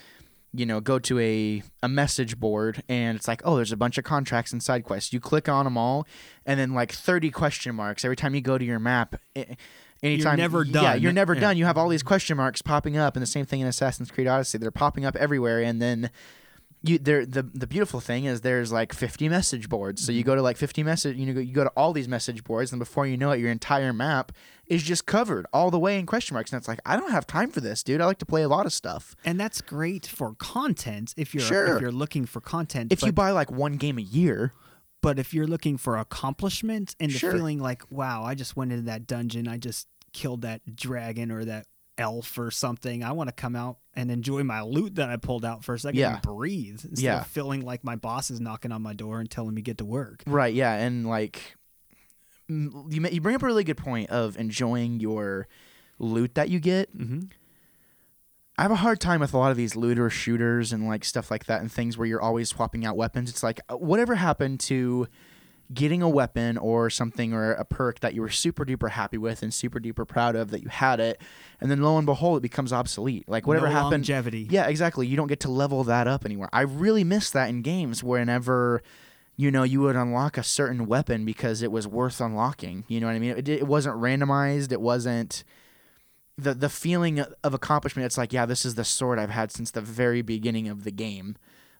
[0.54, 3.98] you know, go to a, a message board and it's like, oh, there's a bunch
[3.98, 5.12] of contracts and side quests.
[5.12, 6.06] You click on them all,
[6.46, 9.16] and then like 30 question marks every time you go to your map.
[10.02, 11.40] Anytime, never Yeah, you're never Yeah.
[11.40, 11.56] done.
[11.56, 14.26] You have all these question marks popping up, and the same thing in Assassin's Creed
[14.26, 14.58] Odyssey.
[14.58, 16.10] They're popping up everywhere, and then
[16.84, 20.04] you there the the beautiful thing is there's like 50 message boards.
[20.04, 20.26] So you mm-hmm.
[20.26, 22.78] go to like 50 message, you know, you go to all these message boards, and
[22.78, 24.32] before you know it, your entire map
[24.66, 26.52] is just covered all the way in question marks.
[26.52, 28.00] And it's like, I don't have time for this, dude.
[28.00, 29.14] I like to play a lot of stuff.
[29.24, 31.76] and that's great for content if you're Sure.
[31.76, 32.92] if you're looking for content.
[32.92, 34.52] If but, you buy like one game a year,
[35.00, 37.30] but if you're looking for accomplishment and Sure.
[37.32, 41.30] the feeling like, wow, I just went into that dungeon, I just killed that dragon
[41.30, 41.66] or that
[41.98, 43.02] elf or something.
[43.04, 45.78] I want to come out and enjoy my loot that I pulled out for a
[45.78, 46.14] second Yeah.
[46.14, 47.20] and breathe instead Yeah.
[47.20, 49.84] of feeling like my boss is knocking on my door and telling me get to
[49.84, 50.22] work.
[50.26, 51.54] Right, yeah, and like
[52.48, 55.46] you you bring up a really good point of enjoying your
[55.98, 56.96] loot that you get.
[56.96, 57.20] Mm-hmm.
[58.58, 61.30] I have a hard time with a lot of these looter shooters and like stuff
[61.30, 63.30] like that and things where you're always swapping out weapons.
[63.30, 65.08] It's like uh, whatever happened to
[65.72, 69.42] getting a weapon or something or a perk that you were super duper happy with
[69.42, 71.20] and super duper proud of that you had it
[71.60, 73.28] and then lo and behold it becomes obsolete.
[73.28, 74.46] Like whatever no happened longevity.
[74.50, 75.06] Yeah, exactly.
[75.06, 76.50] You don't get to level that up anymore.
[76.52, 78.82] I really miss that in games whenever
[79.36, 82.84] you know you would unlock a certain weapon because it was worth unlocking.
[82.86, 83.36] You know what I mean?
[83.36, 84.70] It, it wasn't randomized.
[84.70, 85.44] It wasn't
[86.36, 88.06] the the feeling of accomplishment.
[88.06, 90.92] It's like, yeah, this is the sword I've had since the very beginning of the
[90.92, 91.36] game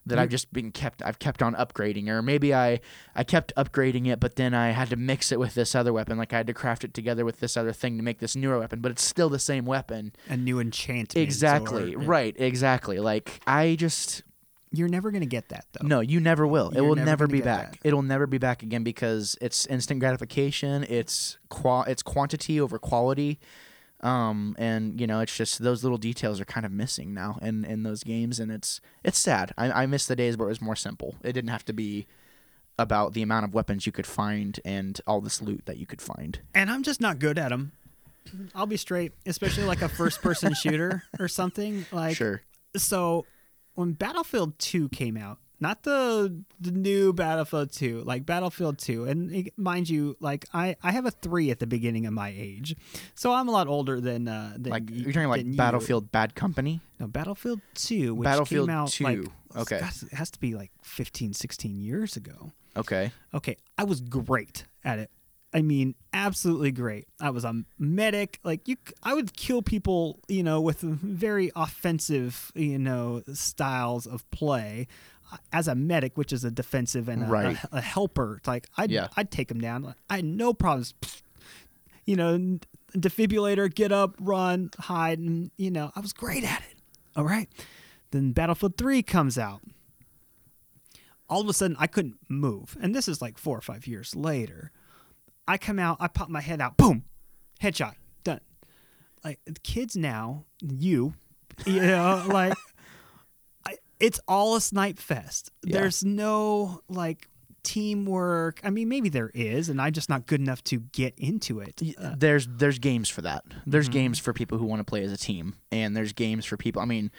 [0.07, 2.79] that I've just been kept I've kept on upgrading or maybe I
[3.15, 6.17] I kept upgrading it but then I had to mix it with this other weapon
[6.17, 8.59] like I had to craft it together with this other thing to make this newer
[8.59, 11.15] weapon but it's still the same weapon A new enchantment.
[11.15, 14.21] exactly or- right exactly like I just
[14.71, 15.87] You're never gonna get that though.
[15.87, 16.69] no, you never will.
[16.69, 17.71] It You're will never never be back.
[17.71, 17.79] that.
[17.87, 20.83] It'll never be back again because it's instant gratification.
[20.89, 23.39] It's qua- it's quantity over quality.
[24.05, 27.65] Um, and you know, it's just those little details are kind of missing now in,
[27.65, 29.51] in those games, and it's it's sad.
[29.57, 31.15] I, I miss the days where it was more simple.
[31.23, 32.05] It didn't have to be
[32.77, 36.01] about the amount of weapons you could find and all this loot that you could
[36.01, 36.39] find.
[36.53, 37.71] and I'm just not good at them.
[38.53, 41.85] I'll be straight, especially like a first-person shooter or something.
[41.91, 42.41] Like, sure.
[42.75, 43.25] so
[43.75, 49.05] when Battlefield 2 came out, not the the new Battlefield 2, like Battlefield 2.
[49.05, 52.75] And mind you, like I I have a 3 at the beginning of my age.
[53.15, 55.57] So I'm a lot older than uh than Like you're talking like you.
[55.57, 56.81] Battlefield Bad Company.
[56.99, 59.19] No, Battlefield 2, which Battlefield came out 2, like
[59.57, 59.77] okay.
[59.77, 62.51] It has, it has to be like 15, 16 years ago.
[62.77, 63.11] Okay.
[63.33, 65.09] Okay, I was great at it.
[65.55, 67.07] I mean, absolutely great.
[67.21, 68.39] I was a medic.
[68.43, 74.29] Like you, I would kill people, you know, with very offensive, you know, styles of
[74.31, 74.87] play.
[75.51, 77.57] As a medic, which is a defensive and a, Right.
[77.71, 79.07] a, a helper, like I'd, Yeah.
[79.17, 79.95] I'd take them down.
[80.09, 80.93] I had no problems.
[82.05, 82.59] You know,
[82.95, 86.77] defibrillator, get up, run, hide, and you know, I was great at it.
[87.15, 87.49] All right.
[88.11, 89.61] Then Battlefield 3 comes out
[91.27, 92.77] all of a sudden I couldn't move.
[92.79, 94.71] And this is like four or five years later.
[95.47, 97.03] I come out, I pop my head out, boom,
[97.61, 98.41] headshot, done.
[99.23, 101.13] Like the kids now, you,
[101.65, 102.53] you know, like
[104.05, 105.51] it's all a snipe fest.
[105.63, 105.79] Yeah.
[105.79, 107.27] There's no like
[107.63, 108.59] teamwork.
[108.63, 111.81] I mean, maybe there is, and I'm just not good enough to get into it.
[111.97, 113.43] Uh, there's there's games for that.
[113.65, 113.93] There's Mm-hmm.
[113.93, 116.81] games for people who want to play as a team, and there's games for people.
[116.81, 117.11] I mean,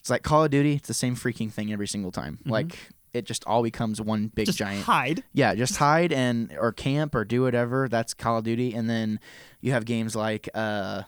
[0.00, 0.74] it's like Call of Duty.
[0.74, 2.38] It's the same freaking thing every single time.
[2.46, 2.78] Like
[3.12, 4.46] it just all becomes one big Mm-hmm.
[4.46, 4.84] just giant.
[4.84, 5.24] hide.
[5.32, 7.88] Yeah, just hide and or camp or do whatever.
[7.88, 9.18] That's Call of Duty, and then
[9.60, 11.02] you have games like uh,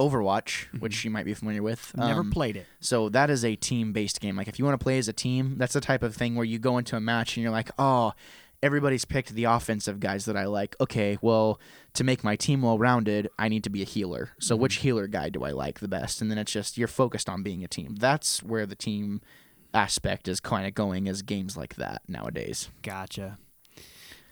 [0.00, 1.80] Overwatch, which you might be familiar with.
[1.96, 2.00] Mm-hmm.
[2.08, 2.66] Never Um, played it.
[2.80, 4.36] so that is a team-based game.
[4.36, 6.44] Like if you want to play as a team, that's the type of thing where
[6.44, 8.12] you go into a match and you're like, oh,
[8.62, 10.74] everybody's picked the offensive guys that I like.
[10.80, 11.60] Okay, well,
[11.92, 14.30] to make my team well-rounded, I need to be a healer.
[14.40, 16.22] So which healer guy do I like the best?
[16.22, 17.96] And then it's just you're focused on being a team.
[17.96, 19.20] That's where the team
[19.74, 22.70] aspect is kind of going as games like that nowadays.
[22.82, 23.38] Gotcha.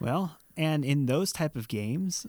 [0.00, 2.26] Well, and in those type of games,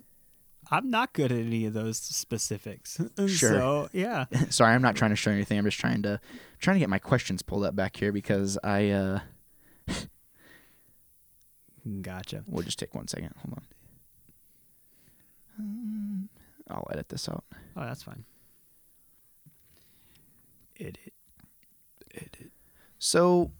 [0.74, 3.00] I'm not good at any of those specifics.
[3.28, 3.52] Sure.
[3.52, 4.26] So yeah.
[4.50, 5.60] Sorry, I'm not trying to show anything.
[5.60, 6.20] I'm just trying to
[6.60, 9.20] trying to get my questions pulled up back here because I uh
[12.02, 12.44] Gotcha.
[12.48, 13.34] We'll just take one second.
[13.46, 13.64] Hold on.
[15.60, 16.30] Um,
[16.70, 17.44] I'll edit this out.
[17.78, 18.24] Oh, that's fine.
[20.80, 21.14] Edit.
[22.16, 22.52] Edit.
[22.98, 23.52] So,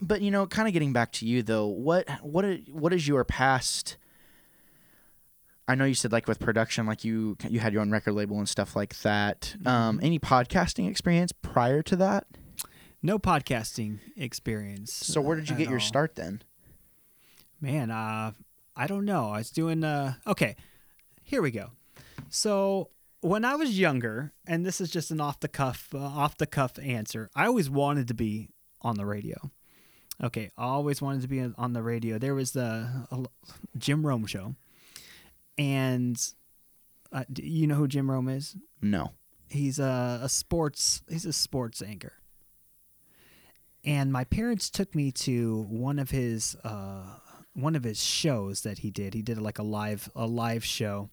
[0.00, 3.22] but you know, kind of getting back to you though, what what what is your
[3.24, 3.96] past?
[5.68, 8.38] I know you said like with production, like you you had your own record label
[8.38, 9.56] and stuff like that.
[9.64, 12.26] Um, any podcasting experience prior to that?
[13.02, 14.92] No podcasting experience.
[14.92, 15.84] So where did you get your all.
[15.84, 16.42] start then?
[17.60, 18.32] Man, uh,
[18.76, 19.30] I don't know.
[19.30, 19.82] I was doing.
[19.84, 20.56] Uh, okay,
[21.22, 21.70] here we go.
[22.28, 26.36] So when I was younger, and this is just an off the cuff, uh, off
[26.38, 27.30] the cuff answer.
[27.34, 28.50] I always wanted to be
[28.82, 29.50] on the radio.
[30.22, 32.18] Okay, always wanted to be on- on the radio.
[32.18, 33.24] There was the uh,
[33.76, 34.54] Jim Rome show,
[35.58, 36.16] and
[37.12, 38.56] uh, you know who Jim Rome is?
[38.82, 39.12] No.
[39.48, 42.12] he's a, a sports he's a sports anchor
[43.84, 47.04] and my parents took me to one of his uh,
[47.54, 51.08] one of his shows that he did he did like a live a live show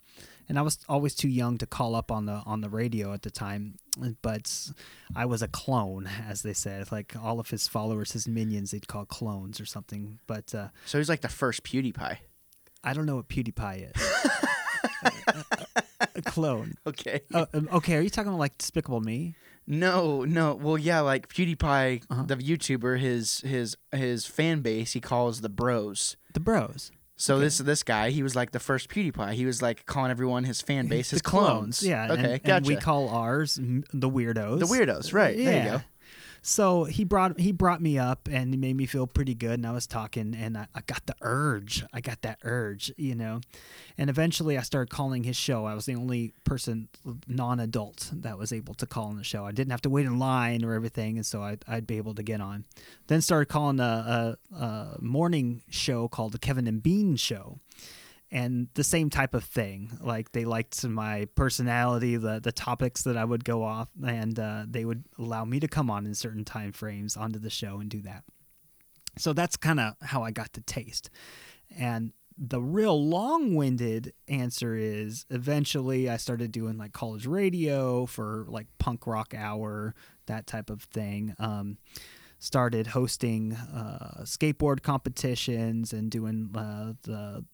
[0.49, 3.21] and i was always too young to call up on the on the radio at
[3.21, 3.75] the time
[4.21, 4.69] but
[5.15, 8.87] i was a clone as they said like all of his followers his minions they'd
[8.87, 12.17] call clones or something but uh, So he's like the first PewDiePie.
[12.83, 14.23] I don't know what pewdiepie is
[16.15, 17.21] a clone Okay.
[17.33, 20.55] Oh, um, okay are you talking about like despicable me No, no.
[20.55, 22.23] Well, yeah, like PewDiePie, Uh-huh.
[22.27, 26.17] the YouTuber, his his his fan base, he calls the Bros.
[26.33, 29.33] the bros So this this guy, he was like the first PewDiePie.
[29.33, 31.81] He was like calling everyone his fan base his the clones.
[31.81, 32.11] Yeah.
[32.11, 32.33] Okay.
[32.33, 32.55] and, gotcha.
[32.57, 34.59] and we call ours the weirdos.
[34.59, 35.37] the weirdos, right?
[35.37, 35.45] Yeah.
[35.45, 35.81] There you go.
[36.45, 39.53] So he brought he brought me up and he made me feel pretty good.
[39.53, 41.85] And I was talking and I, I got the urge.
[41.93, 43.39] I got that urge, you know.
[43.97, 45.63] And eventually I started calling his show.
[45.63, 46.89] I was the only person,
[47.27, 49.45] non-adult, that was able to call on the show.
[49.45, 52.15] I didn't have to wait in line or everything, and so I'd, I'd be able
[52.15, 52.65] to get on.
[53.07, 57.59] Then started calling a, a, a morning show called the Kevin and Bean Show
[58.33, 59.91] and the same type of thing.
[60.01, 64.65] Like they liked my personality, the the topics that I would go off, and uh,
[64.67, 67.89] they would allow me to come on in certain time frames onto the show and
[67.89, 68.23] do that.
[69.19, 71.11] So that's kind of how I got the taste.
[71.77, 78.65] And the real long-winded answer is eventually I started doing like college radio for like
[78.79, 79.93] punk rock hour,
[80.25, 81.35] that type of thing.
[81.37, 81.77] Um,
[82.39, 87.45] started hosting uh, skateboard competitions and doing uh, the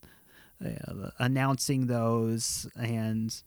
[0.64, 3.44] uh, announcing those and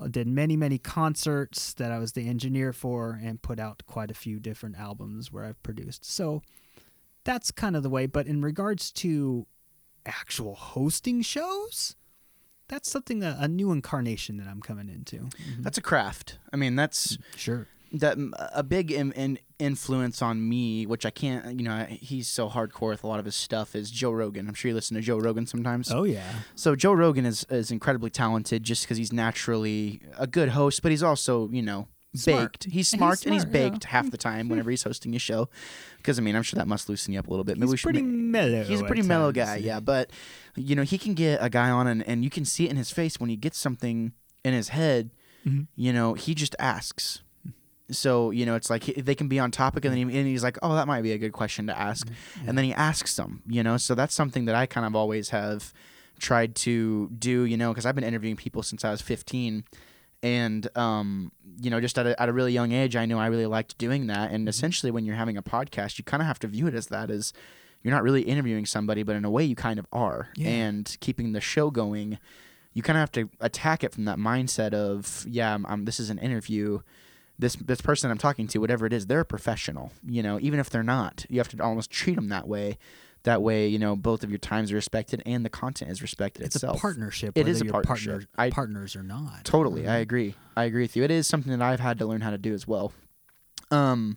[0.00, 4.10] uh, did many many concerts that I was the engineer for and put out quite
[4.10, 6.04] a few different albums where I've produced.
[6.04, 6.42] So
[7.24, 8.06] that's kind of the way.
[8.06, 9.46] But in regards to
[10.06, 11.96] actual hosting shows,
[12.68, 15.28] that's something a, a new incarnation that I'm coming into.
[15.58, 16.38] That's a craft.
[16.52, 17.66] I mean, that's Sure.
[17.92, 18.16] That
[18.54, 22.90] a big in, in influence on me, which I can't, you know, he's so hardcore
[22.90, 24.46] with a lot of his stuff, is Joe Rogan.
[24.48, 25.90] I'm sure you listen to Joe Rogan sometimes.
[25.90, 26.22] Oh yeah.
[26.54, 30.90] So Joe Rogan is is incredibly talented just because he's naturally a good host, but
[30.92, 32.52] he's also, you know, Smart.
[32.52, 32.64] baked.
[32.72, 33.68] He's And smart he's and he's smart, yeah.
[33.70, 35.48] baked half the time whenever he's hosting a show.
[35.96, 37.56] Because I mean, I'm sure that must loosen you up a little bit.
[37.56, 38.64] Maybe He's we should pretty ma- mellow.
[38.64, 39.80] He's a pretty mellow guy, yeah.
[39.80, 40.10] But
[40.56, 42.76] you know, he can get a guy on, and, and you can see it in
[42.76, 44.12] his face when he gets something
[44.44, 45.10] in his head.
[45.46, 45.66] Mhm.
[45.76, 47.22] You know, he just asks.
[47.90, 50.26] So you know, it's like he, they can be on topic, and then he, and
[50.26, 52.08] he's like, "Oh, that might be a good question to ask,"
[52.46, 53.42] and then he asks them.
[53.46, 55.72] You know, so that's something that I kind of always have
[56.18, 57.44] tried to do.
[57.44, 59.64] You know, because I've been interviewing people since I was 15,
[60.22, 63.26] and um, you know, just at a, at a really young age, I knew I
[63.26, 64.30] really liked doing that.
[64.30, 66.86] And essentially, when you're having a podcast, you kind of have to view it as
[66.88, 67.32] that as
[67.82, 70.28] you're not really interviewing somebody, but in a way, you kind of are.
[70.36, 70.48] Yeah.
[70.48, 72.18] And keeping the show going,
[72.74, 75.98] you kind of have to attack it from that mindset of, yeah, I'm, I'm, this
[75.98, 76.80] is an interview.
[77.40, 79.92] This this person I'm talking to, whatever it is, they're a professional.
[80.06, 82.78] You know, even if they're not, you have to almost treat them that way.
[83.24, 86.42] That way, you know, both of your times are respected and the content is respected
[86.46, 86.78] It's itself.
[86.78, 87.32] a partnership.
[87.36, 88.12] It whether a you're partnership.
[88.12, 89.44] partner- I- partners or not.
[89.44, 90.36] Totally, I agree.
[90.56, 91.02] I agree with you.
[91.02, 92.92] It is something that I've had to learn how to do as well.
[93.70, 94.16] Um,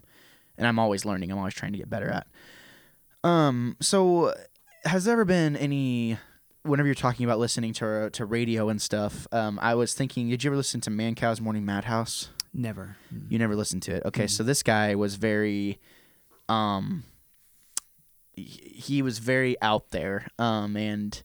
[0.58, 1.32] and I'm always learning.
[1.32, 2.28] I'm always trying to get better at.
[3.24, 4.34] Um, so
[4.86, 6.18] has there ever been any?
[6.64, 10.44] Whenever you're talking about listening to to radio and stuff, um, I was thinking, did
[10.46, 12.30] you ever listen to Mancow's Morning Madhouse?
[12.54, 12.98] Never.
[13.30, 14.04] You never listened to it.
[14.06, 15.80] Okay, so this guy was very,
[16.50, 17.04] um,
[18.36, 21.22] he- was very out there, um, and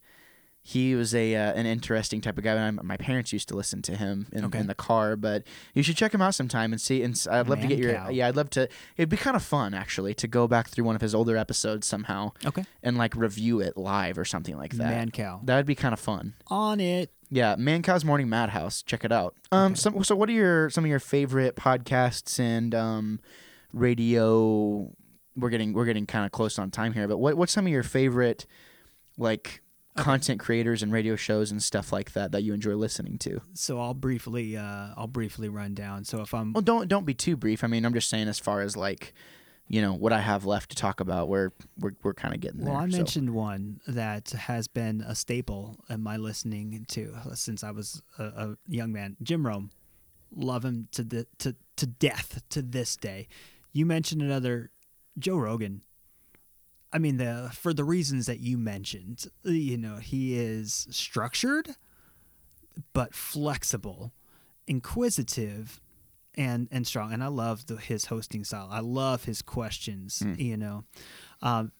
[0.62, 2.53] he was a uh, an interesting type of guy.
[2.55, 4.59] And I, my parents used to listen to him in, Okay.
[4.59, 7.03] in the car, but you should check him out sometime and see.
[7.03, 8.14] And I'd love to get your Mancow.
[8.14, 8.69] yeah, I'd love to.
[8.99, 11.87] It'd be kind of fun actually to go back through one of his older episodes
[11.87, 12.64] somehow Okay.
[12.83, 15.09] and like review it live or something like that.
[15.09, 15.45] Mancow.
[15.47, 16.35] That would be kind of fun.
[16.49, 17.11] On it.
[17.31, 18.83] Yeah, Mancow's Morning Madhouse.
[18.83, 19.35] Check it out.
[19.53, 19.75] Um, Okay.
[19.81, 23.21] some, so what are your some of your favorite podcasts and um,
[23.73, 24.91] radio?
[25.37, 27.73] We're getting we're getting kind of close on time here, but what what's some of
[27.73, 28.47] your favorite
[29.17, 29.62] like
[29.97, 30.05] Okay.
[30.05, 33.41] content creators and radio shows and stuff like that that you enjoy listening to?
[33.55, 36.05] So I'll briefly, uh, I'll briefly run down.
[36.05, 37.64] So if I'm Well, don't don't be too brief.
[37.64, 39.12] I mean, I'm just saying as far as like,
[39.69, 41.29] you know, what I have left to talk about.
[41.29, 42.75] We're we're we're kind of getting Well, there.
[42.75, 42.97] Well, I so.
[42.97, 48.03] mentioned one that has been a staple in my listening to uh, since I was
[48.19, 49.17] a, a young man.
[49.23, 49.71] Jim Rome,
[50.35, 53.29] love him to the, to to death to this day.
[53.73, 54.71] You mentioned another,
[55.19, 55.83] Joe Rogan.
[56.91, 61.75] I mean, the for the reasons that you mentioned, you know, he is structured,
[62.95, 64.13] but flexible,
[64.67, 65.83] inquisitive,
[66.38, 67.12] and and strong.
[67.12, 68.68] And I love the, his hosting style.
[68.70, 70.22] I love his questions.
[70.24, 70.38] Mm.
[70.38, 70.85] You know,
[71.42, 71.72] um,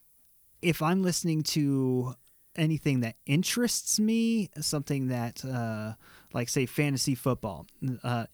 [0.61, 2.15] if I'm listening to
[2.57, 5.95] anything that interests me, something that, uh,
[6.33, 7.67] like, say, fantasy football.
[8.03, 8.27] Uh,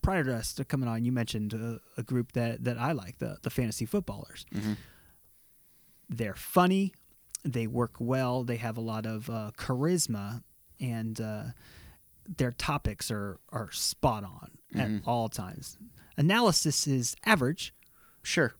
[0.00, 3.38] prior to us coming on, you mentioned uh, a group that, that I like, the,
[3.42, 4.46] the fantasy footballers.
[4.54, 4.76] Mhm.
[6.08, 6.94] They're funny,
[7.44, 10.44] they work well, they have a lot of uh, charisma,
[10.78, 11.44] and uh,
[12.28, 14.96] their topics are, are spot on Mhm.
[14.98, 15.78] at all times.
[16.16, 17.74] Analysis is average,
[18.22, 18.54] Sure,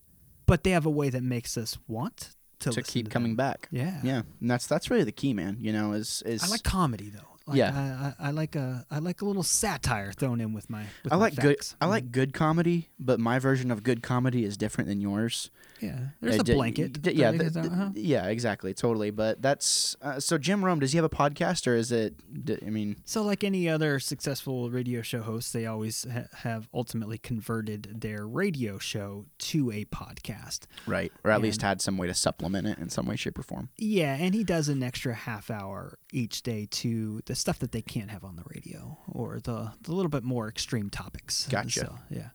[0.47, 3.37] but they have a way that makes us want to, to keep to coming them.
[3.37, 3.69] back.
[3.71, 4.01] Yeah.
[4.03, 5.57] Yeah, and that's that's really the key, man.
[5.61, 7.36] You know, is is I like comedy though.
[7.47, 8.13] Like, Yeah.
[8.19, 10.85] I, I, I like a I like a little satire thrown in with my.
[11.05, 11.57] With I my like good.
[11.81, 15.51] I like good comedy, but my version of good comedy is different than yours.
[15.81, 17.03] Yeah, there's Uh, a d- blanket.
[17.03, 17.91] d- yeah, th- uh, th- uh-huh.
[17.95, 19.11] yeah, exactly, totally.
[19.11, 20.39] But that's uh, so.
[20.39, 22.15] Jim Rome, does he have a podcast or is it?
[22.45, 26.69] d- I mean, So, like any other successful radio show host, they always ha- have
[26.73, 30.61] ultimately converted their radio show to a podcast.
[30.87, 33.43] right, or at least had some way to supplement it in some way, shape, or
[33.43, 33.69] form.
[33.77, 37.83] Yeah, and he does an extra half hour each day to the stuff that they
[37.83, 41.47] can't have on the radio or the the little bit more extreme topics.
[41.49, 41.81] Gotcha.
[41.81, 42.29] So, yeah.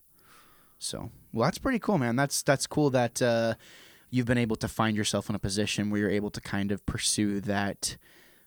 [0.80, 2.16] So, well, that's pretty cool, man.
[2.16, 3.56] That's that's cool that uh,
[4.10, 6.86] you've been able to find yourself in a position where you're able to kind of
[6.86, 7.98] pursue that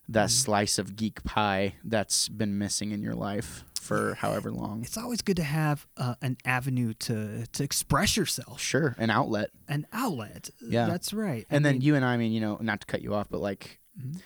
[0.08, 0.32] that Mhm.
[0.32, 4.82] slice of geek pie that's been missing in your life for however long.
[4.82, 9.50] It's always good to have uh, an avenue to to express yourself, Sure, an outlet.
[9.68, 10.50] an outlet.
[10.60, 10.86] Yeah.
[10.88, 11.46] that's right.
[11.50, 13.14] I and then mean, you and I, I mean, you know, not to cut you
[13.14, 14.20] off, but like Mhm.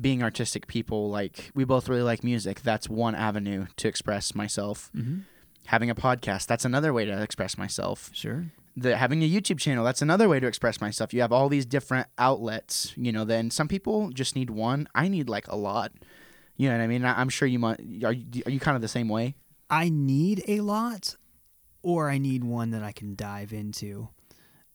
[0.00, 2.62] Being artistic people, like we both really like music.
[2.62, 4.90] That's one avenue to express myself.
[4.94, 5.24] Mhm.
[5.66, 8.10] Having a podcast, that's another way to express myself.
[8.12, 8.46] Sure.
[8.76, 11.12] The having a YouTube channel, that's another way to express myself.
[11.12, 13.24] You have all these different outlets, you know.
[13.24, 14.88] Then some people just need one.
[14.94, 15.92] I need like a lot.
[16.56, 17.04] You know what I mean?
[17.04, 17.80] I- I'm sure you might.
[18.02, 19.36] Are you, are you kind of the same way?
[19.68, 21.16] I need a lot,
[21.82, 24.08] or I need one that I can dive into,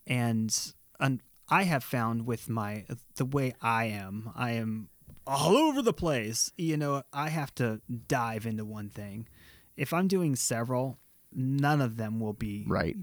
[0.05, 0.55] and
[0.99, 4.89] and I have found with my the way I am, I am
[5.27, 6.51] all over the place.
[6.57, 9.27] You know, I have to dive into one thing.
[9.75, 10.97] If I'm doing several,
[11.33, 12.95] none of them will be Right.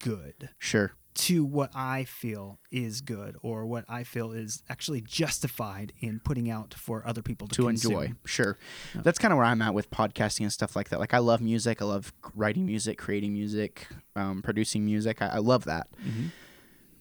[0.00, 0.92] good Sure.
[1.14, 6.50] to what I feel is good or what I feel is actually justified in putting
[6.50, 8.12] out for other people to, to enjoy.
[8.24, 8.58] Sure.
[8.94, 10.98] That's kind of where I'm at with podcasting and stuff like that.
[11.00, 11.80] Like I love music.
[11.82, 15.20] I love writing music, creating music, um, producing music.
[15.22, 15.88] I, I love that.
[16.04, 16.26] Mm-hmm.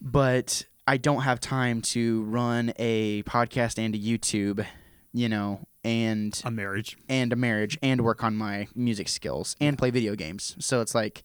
[0.01, 4.65] But I don't have time to run a podcast and a YouTube,
[5.13, 6.97] you know, and A marriage.
[7.07, 10.55] and a marriage and work on my music skills and play video games.
[10.59, 11.21] So it's like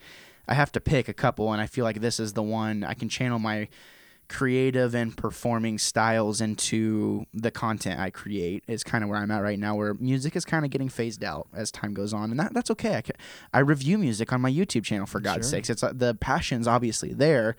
[0.46, 2.92] I have to pick a couple and I feel like this is the one I
[2.92, 3.68] can channel my
[4.28, 9.42] creative and performing styles into the content I create is kind of where I'm at
[9.42, 12.38] right now where music is kind of getting phased out as time goes on and
[12.40, 12.96] that, that's okay.
[12.96, 13.12] I, ca-
[13.52, 15.56] I review music on my YouTube channel for God's Sure.
[15.58, 15.70] sakes.
[15.70, 17.56] It's uh, the passion's obviously there.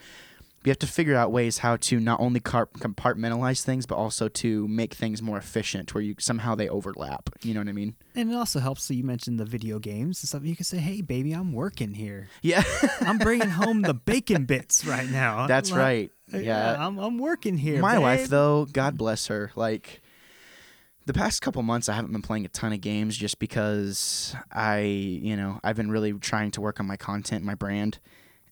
[0.66, 4.68] You have to figure out ways how to not only compartmentalize things, but also to
[4.68, 7.30] make things more efficient, where you somehow they overlap.
[7.42, 7.96] You know what I mean?
[8.16, 8.84] And it also helps.
[8.84, 10.44] So you mentioned the video games and stuff.
[10.44, 12.30] You can say, "Hey, baby, I'm working here.
[12.42, 12.64] Yeah,
[13.02, 16.12] I'm bringing home the bacon bits right now." that's Like, right.
[16.34, 17.80] Yeah, I'm, I'm working here.
[17.82, 19.52] my wife though, God bless her.
[19.56, 20.02] Like
[21.06, 24.80] the past couple months, I haven't been playing a ton of games just because I,
[24.80, 28.00] you know, I've been really trying to work on my content, my brand,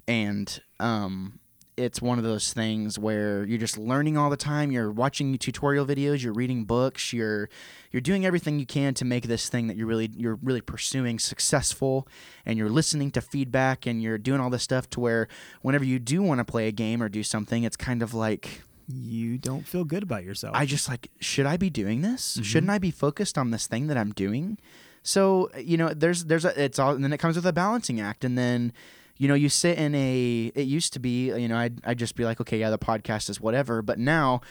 [0.08, 1.40] and um,
[1.76, 4.72] it's one of those things where you're just learning all the time.
[4.72, 7.50] You're watching tutorial videos, you're reading books, you're
[7.92, 11.20] you're doing everything you can to make this thing that you're really you're really pursuing
[11.20, 12.08] successful,
[12.46, 15.28] and you're listening to feedback, and you're doing all this stuff to where
[15.62, 18.62] whenever you do want to play a game or do something, it's kind of like
[18.88, 20.56] You don't feel good about yourself.
[20.56, 22.34] I just like, should I be doing this?
[22.34, 22.44] Mm-hmm.
[22.44, 24.58] Shouldn't I be focused on this thing that I'm doing?
[25.04, 28.02] So you know, there's there's a it's all, and then it comes with a balancing
[28.02, 28.74] act, and then
[29.18, 30.52] you know you sit in a.
[30.56, 33.30] It used to be, you know, I'd I'd just be like, okay, yeah, the podcast
[33.30, 34.42] is whatever, but now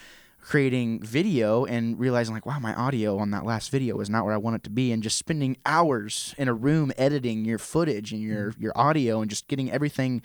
[0.43, 4.33] creating video and realizing like wow my audio on that last video is not where
[4.33, 8.11] i want it to be and just spending hours in a room editing your footage
[8.11, 8.61] and your mm-hmm.
[8.61, 10.21] your audio and just getting everything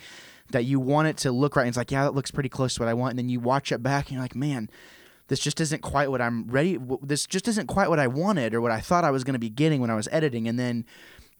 [0.51, 2.75] that you want it to look right and it's like yeah that looks pretty close
[2.75, 4.69] to what i want and then you watch it back and you're like man
[5.29, 6.79] this just isn't quite what I'm ready.
[7.03, 9.39] This just isn't quite what I wanted or what I thought I was going to
[9.39, 10.49] be getting when I was editing.
[10.49, 10.87] And then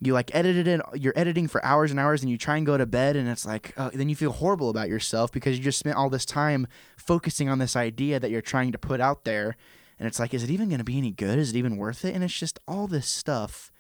[0.01, 0.81] you like edited it.
[0.95, 3.45] You're editing for hours and hours, and you try and go to bed, and it's
[3.47, 6.67] like uh, then you feel horrible about yourself because you just spent all this time
[6.97, 9.57] focusing on this idea that you're trying to put out there.
[9.99, 11.39] And it's like, is it even going to be any good?
[11.41, 12.15] Is it even worth it?
[12.15, 13.73] And it's just all this stuff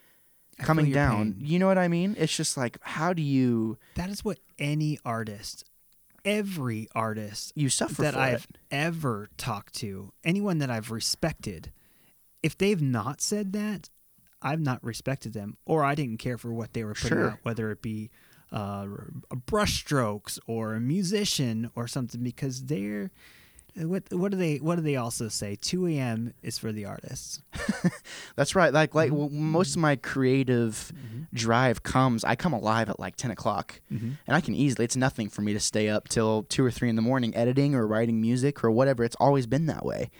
[0.58, 1.34] coming down.
[1.34, 1.36] pain.
[1.46, 2.16] You know what I mean?
[2.18, 5.64] It's just like, how do you That is what any artist,
[6.24, 8.58] every artist you suffer that I've it?
[8.72, 11.70] ever talked to, anyone that I've respected,
[12.42, 13.88] if they've not said that,
[14.42, 17.30] I've not respected them, or I didn't care for what they were putting Sure.
[17.32, 18.10] out, whether it be
[18.52, 18.86] uh,
[19.46, 23.10] brush strokes or a musician or something, because they're
[23.76, 25.56] what what do they what do they also say?
[25.60, 26.32] Two a.m.
[26.42, 27.42] is for the artists.
[28.36, 28.72] That's right.
[28.72, 29.20] Like like Mm-hmm.
[29.22, 30.92] w most of my creative
[31.32, 32.24] drive comes.
[32.24, 34.12] I come alive at like ten o'clock, Mm-hmm.
[34.26, 34.84] and I can easily.
[34.84, 37.74] It's nothing for me to stay up till two or three in the morning editing
[37.74, 39.04] or writing music or whatever.
[39.04, 40.10] It's always been that way.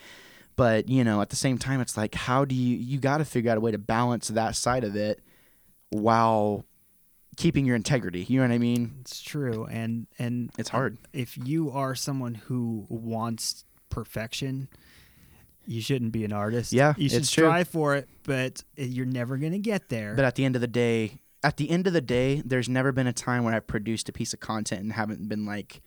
[0.59, 3.25] But you know, at the same time, it's like how do you you got to
[3.25, 5.21] figure out a way to balance that side of it
[5.91, 6.65] while
[7.37, 8.25] keeping your integrity.
[8.25, 8.97] You know what I mean?
[9.03, 10.99] It's true, and and It's hard.
[11.13, 14.69] if you are someone who wants perfection,
[15.65, 16.73] you shouldn't be an artist.
[16.73, 17.45] Yeah, you should it's true.
[17.45, 20.15] strive for it, but you're never gonna get there.
[20.15, 22.91] But at the end of the day, at the end of the day, there's never
[22.91, 25.83] been a time when I've produced a piece of content and haven't been like,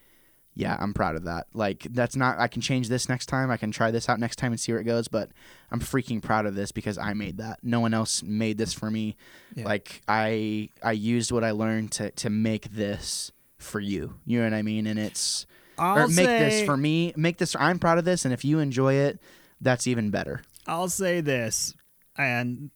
[0.54, 1.48] yeah, I'm proud of that.
[1.54, 3.50] Like that's not I can change this next time.
[3.50, 5.30] I can try this out next time and see where it goes, but
[5.72, 7.60] I'm freaking proud of this because I made that.
[7.64, 9.16] No one else made this for me.
[9.56, 9.66] Yeah.
[9.66, 14.16] Like I I used what I learned to to make this for you.
[14.26, 14.88] You know what I mean?
[14.88, 15.46] And it's
[15.78, 17.14] I'll or make this for me.
[17.16, 19.20] Make this I'm proud of this and if you enjoy it,
[19.62, 20.42] that's even better.
[20.68, 21.74] I'll say this,
[22.18, 22.72] and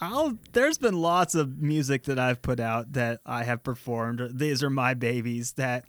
[0.00, 0.38] I'll.
[0.52, 4.22] There's been lots of music that I've put out that I have performed.
[4.32, 5.84] These are my babies that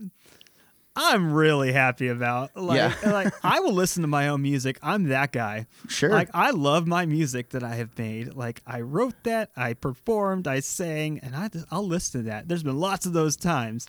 [0.96, 2.56] I'm really happy about.
[2.56, 2.96] Like, Yeah.
[3.12, 4.78] like I will listen to my own music.
[4.84, 5.66] I'm that guy.
[5.88, 6.10] Sure.
[6.10, 8.34] Like I love my music that I have made.
[8.36, 12.48] Like I wrote that, I performed, I sang, and I I'll listen to that.
[12.48, 13.88] There's been lots of those times.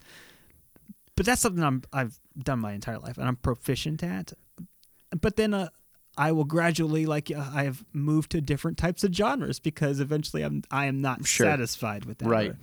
[1.17, 4.33] But that's something I'm I've done my entire life and I'm proficient at.
[5.21, 5.69] But then uh,
[6.17, 10.43] I will gradually like uh, I have moved to different types of genres because eventually
[10.43, 11.47] I'm I am not Sure.
[11.47, 12.29] satisfied with that.
[12.29, 12.55] Right.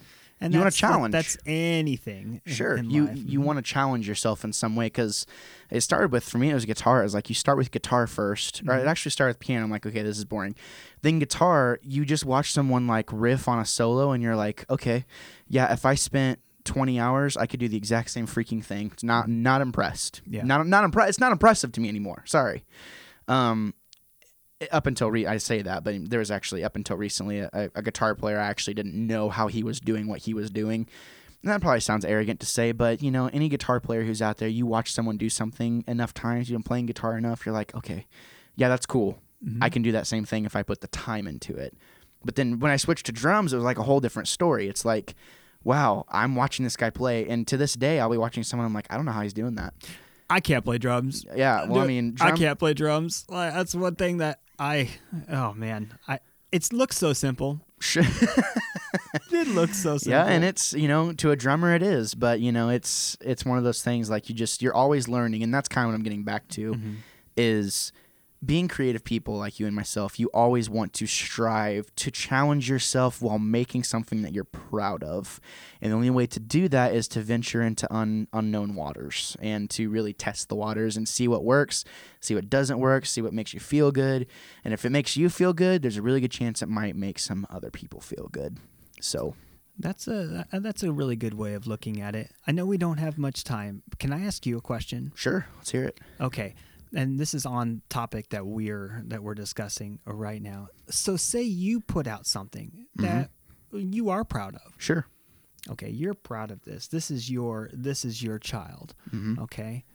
[0.44, 1.12] And You that's like- challenge.
[1.12, 2.42] that's anything.
[2.48, 3.18] Sure, in you life.
[3.18, 5.26] you want to challenge yourself in some way because
[5.70, 7.02] it started with for me it was guitar.
[7.02, 9.64] It was like you start with guitar 1st or it actually started with piano.
[9.64, 10.56] I'm like, okay, this is boring.
[11.04, 15.06] Then guitar, you just watch someone like riff on a solo, and you're like, okay,
[15.48, 18.90] yeah, if I spent 20 hours, I could do the exact same freaking thing.
[18.94, 20.22] It's not not impressed.
[20.28, 20.44] Yeah.
[20.44, 21.10] not not impressed.
[21.10, 22.24] It's not impressive to me anymore.
[22.26, 22.64] Sorry.
[23.28, 23.74] Um,
[24.72, 27.82] up until re- I say that, but there was actually up until recently a, a
[27.82, 30.88] guitar player I actually didn't know how he was doing what he was doing,
[31.42, 34.38] and that probably sounds arrogant to say, but you know, any guitar player who's out
[34.38, 37.74] there, you watch someone do something enough times, you've been playing guitar enough, you're like,
[37.76, 38.06] okay,
[38.56, 39.20] yeah, that's cool.
[39.44, 39.64] Mm-hmm.
[39.64, 41.76] I can do that same thing if I put the time into it.
[42.24, 44.68] But then when I switched to drums, it was like a whole different story.
[44.68, 45.16] It's like,
[45.64, 48.68] wow, I'm watching this guy play, and to this day, I'll be watching someone.
[48.68, 49.74] I'm like, I don't know how he's doing that.
[50.30, 51.26] I can't play drums.
[51.36, 53.26] Yeah, well, I Dude, mean, I can't play drums.
[53.28, 54.90] Like, that's one thing that I.
[55.30, 56.20] Oh man, I.
[56.52, 57.62] It looks so simple.
[57.96, 60.12] It looks so simple.
[60.12, 63.46] yeah, and it's you know to a drummer it is, but you know it's it's
[63.46, 65.96] one of those things like you just you're always learning, and that's kind of what
[65.96, 66.96] I'm getting back to Mhm.
[67.38, 67.94] is
[68.44, 70.20] being creative people like you and myself.
[70.20, 75.40] You always want to strive to challenge yourself while making something that you're proud of,
[75.80, 79.70] and the only way to do that is to venture into un, unknown waters and
[79.72, 81.86] to really test the waters and see what works,
[82.20, 84.26] see what doesn't work, see what makes you feel good,
[84.64, 87.20] and if it makes you feel good, there's a really good chance it might make
[87.20, 88.58] some other people feel good.
[89.00, 89.36] So
[89.78, 92.32] That's a uh, that's a really good way of looking at it.
[92.48, 93.84] I know we don't have much time.
[94.00, 95.12] Can I ask you a question?
[95.16, 96.00] Sure, let's hear it.
[96.20, 96.56] Okay.
[96.94, 100.68] And this is on topic that we're that we're discussing right now.
[100.90, 103.30] So say you put out something that
[103.72, 104.74] you are proud of.
[104.78, 105.06] Sure.
[105.70, 106.88] Okay, you're proud of this.
[106.88, 108.94] This is your this is your child.
[109.10, 109.86] hmm Okay.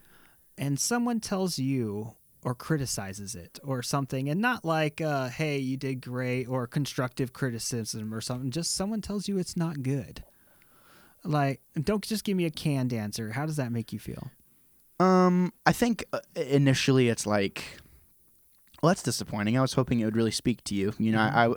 [0.57, 5.77] And someone tells you or criticizes it or something and not like uh hey, you
[5.77, 8.49] did great or constructive criticism or something.
[8.49, 10.23] Just someone tells you it's not good.
[11.23, 13.31] Like don't just give me a canned answer.
[13.33, 14.31] How does that make you feel?
[14.99, 17.63] Um, I think uh, initially it's like,
[18.81, 19.57] well, that's disappointing.
[19.57, 20.93] I was hoping it would really speak to you.
[20.97, 21.53] You know, I,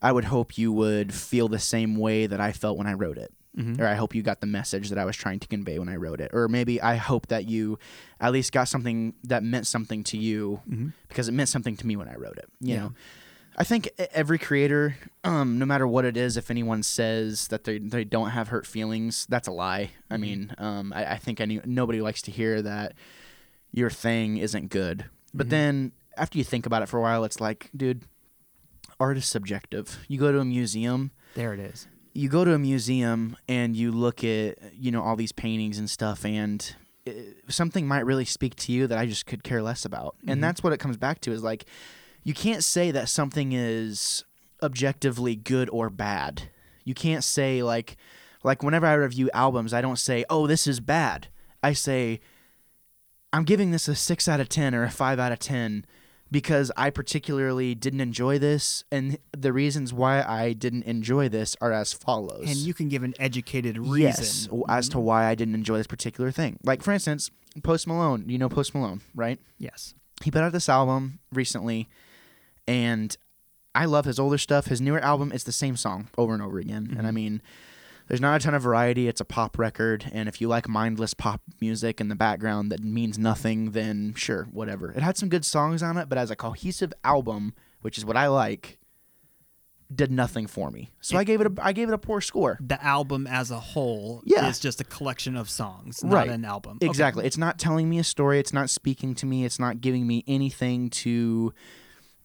[0.00, 3.18] I would hope you would feel the same way that I felt when I wrote
[3.18, 3.32] it.
[3.56, 3.80] Mhm.
[3.80, 5.96] Or I hope you got the message that I was trying to convey when I
[5.96, 6.30] wrote it.
[6.32, 7.78] Or maybe I hope that you
[8.20, 10.92] at least got something that meant something to you Mhm.
[11.08, 12.48] because it meant something to me when I wrote it.
[12.60, 12.76] You Yeah.
[12.80, 12.92] know,
[13.60, 17.78] I think every creator, um, no matter what it is, if anyone says that they
[17.78, 19.90] they don't have hurt feelings, that's a lie.
[20.08, 20.20] I Mhm.
[20.20, 22.92] mean, um, I, I think any nobody likes to hear that
[23.72, 25.06] your thing isn't good.
[25.34, 25.50] But Mhm.
[25.50, 28.04] then after you think about it for a while, it's like, dude,
[29.00, 29.98] art is subjective.
[30.08, 31.88] You go to a museum There it is.
[32.14, 35.90] you go to a museum and you look at you know all these paintings and
[35.90, 36.74] stuff and
[37.08, 37.10] uh,
[37.48, 40.14] something might really speak to you that I just could care less about.
[40.24, 40.32] Mhm.
[40.32, 41.64] And that's what it comes back to is like
[42.24, 44.24] you can't say that something is
[44.62, 46.50] objectively good or bad.
[46.84, 47.96] You can't say like
[48.44, 51.28] like whenever I review albums, I don't say, "Oh, this is bad."
[51.62, 52.20] I say
[53.32, 55.84] I'm giving this a 6 out of 10 or a 5 out of 10
[56.30, 61.72] because I particularly didn't enjoy this and the reasons why I didn't enjoy this are
[61.72, 62.44] as follows.
[62.48, 64.00] And you can give an educated reason.
[64.00, 66.58] Yes, w- as to why I didn't enjoy this particular thing.
[66.64, 67.30] Like for instance,
[67.62, 68.24] Post Malone.
[68.28, 69.38] You know Post Malone, right?
[69.58, 69.94] Yes.
[70.22, 71.88] He put out this album recently,
[72.68, 73.16] and
[73.74, 74.66] I love his older stuff.
[74.66, 76.94] His newer album, it's the same song over and over again.
[76.96, 77.14] And I Mhm.
[77.14, 77.42] mean,
[78.08, 79.06] there's not a ton of variety.
[79.08, 82.82] It's a pop record, and if you like mindless pop music in the background that
[82.82, 84.90] means nothing, then sure, whatever.
[84.92, 88.16] It had some good songs on it, but as a cohesive album, which is what
[88.16, 88.78] I like,
[89.94, 90.90] did nothing for me.
[91.00, 92.58] So I gave it a I gave it a poor score.
[92.60, 94.46] The album as a whole Yeah.
[94.48, 96.28] is just a collection of songs, not Right.
[96.28, 96.76] an album.
[96.76, 96.86] Okay.
[96.86, 97.24] Exactly.
[97.24, 98.38] It's not telling me a story.
[98.38, 99.44] It's not speaking to me.
[99.46, 101.54] It's not giving me anything to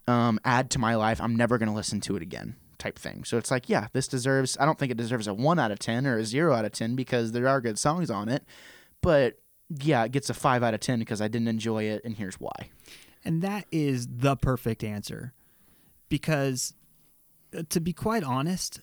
[0.07, 1.21] um, add to my life.
[1.21, 3.23] I'm never going to listen to it again, type thing.
[3.23, 4.57] So it's like, yeah, this deserves.
[4.59, 6.71] I don't think it deserves a one out of ten or a zero out of
[6.71, 8.43] ten because there are good songs on it,
[9.01, 9.39] but
[9.69, 12.39] yeah, it gets a five out of ten because I didn't enjoy it, and here's
[12.39, 12.69] why.
[13.25, 15.33] And that is the perfect answer.
[16.09, 16.73] Because
[17.57, 18.81] uh, to be quite honest,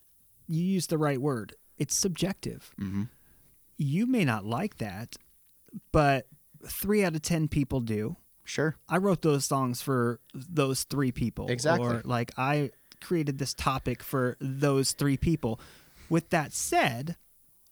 [0.49, 1.55] you use the right word.
[1.79, 2.73] It's subjective.
[2.81, 3.05] Mm-hmm.
[3.77, 5.17] You may not like that,
[5.93, 6.27] but
[6.67, 8.17] 3 out of 10 people do.
[8.45, 8.77] Sure.
[8.89, 11.49] I wrote those songs for those 3 people.
[11.49, 11.87] Exactly.
[11.87, 12.71] Or like I
[13.01, 15.61] created this topic for those 3 people.
[16.09, 17.17] With that said,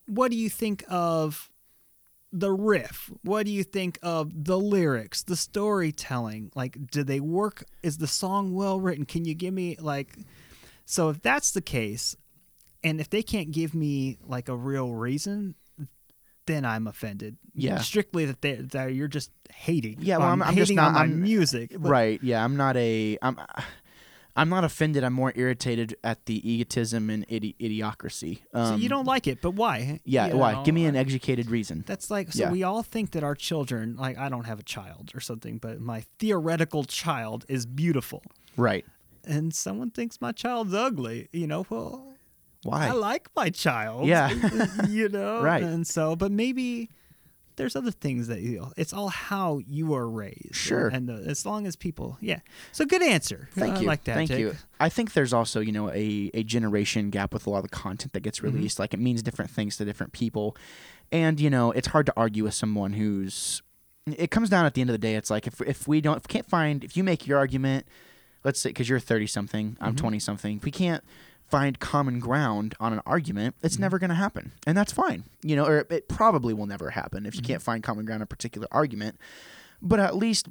[0.06, 1.50] what do you think of
[2.32, 3.10] the riff?
[3.22, 6.52] What do you think of the lyrics, the storytelling?
[6.54, 7.64] Like, do they work?
[7.82, 9.06] Is the song well written?
[9.06, 10.16] Can you give me, like,
[10.84, 12.16] so if that's the case,
[12.84, 15.56] and if they can't give me, like, a real reason,
[16.48, 17.36] then I'm offended.
[17.54, 17.78] Yeah.
[17.78, 19.98] Strictly that, they, that you're just hating.
[20.00, 21.70] Yeah, well, on- I'm- I'm just not- on my I'm- music.
[21.70, 22.18] But- right.
[22.22, 22.42] Yeah.
[22.44, 23.16] I'm not a.
[23.22, 23.38] I'm.
[24.36, 25.02] I'm not offended.
[25.02, 28.38] I'm more irritated at the egotism and idi- idiocracy.
[28.54, 29.98] Um, So you don't like it, but why?
[30.04, 30.28] Yeah.
[30.28, 30.52] You why?
[30.52, 31.82] know, Give me an educated reason.
[31.88, 32.52] That's like so Yeah.
[32.52, 35.80] we all think that our children like I don't have a child or something, but
[35.80, 38.22] my theoretical child is beautiful.
[38.56, 38.84] Right.
[39.24, 42.14] And someone thinks my child's ugly, you know, well
[42.70, 42.88] Why?
[42.88, 44.06] I like my child.
[44.06, 44.30] Yeah.
[44.88, 45.40] you know?
[45.42, 45.62] Right.
[45.62, 46.90] And so but maybe
[47.56, 48.70] there's other things that you.
[48.76, 50.54] It's all how you are raised.
[50.54, 50.86] Sure.
[50.86, 52.38] And, and uh, as long as people, yeah.
[52.70, 53.48] So good answer.
[53.56, 53.86] Thank I you.
[53.88, 54.14] like that.
[54.14, 54.38] Thank Jake.
[54.38, 54.54] you.
[54.78, 57.68] I think there's also, you know, a, a generation gap with a lot of the
[57.76, 58.54] content that gets Mm-hmm.
[58.54, 58.78] released.
[58.78, 60.56] Like it means different things to different people.
[61.10, 63.60] And, you know, it's hard to argue with someone who's
[64.06, 66.16] it comes down at the end of the day, it's like if if we don't
[66.16, 67.86] if we can't find if you make your argument,
[68.44, 69.98] let's say because you're thirty something, I'm Mhm.
[69.98, 71.02] twenty something, if we can't
[71.50, 73.80] find common ground on an argument, it's Mhm.
[73.80, 75.24] never going to happen, and that's fine.
[75.42, 77.46] You know, or it probably will never happen if you Mhm.
[77.46, 79.16] can't find common ground on a particular argument.
[79.80, 80.48] But at least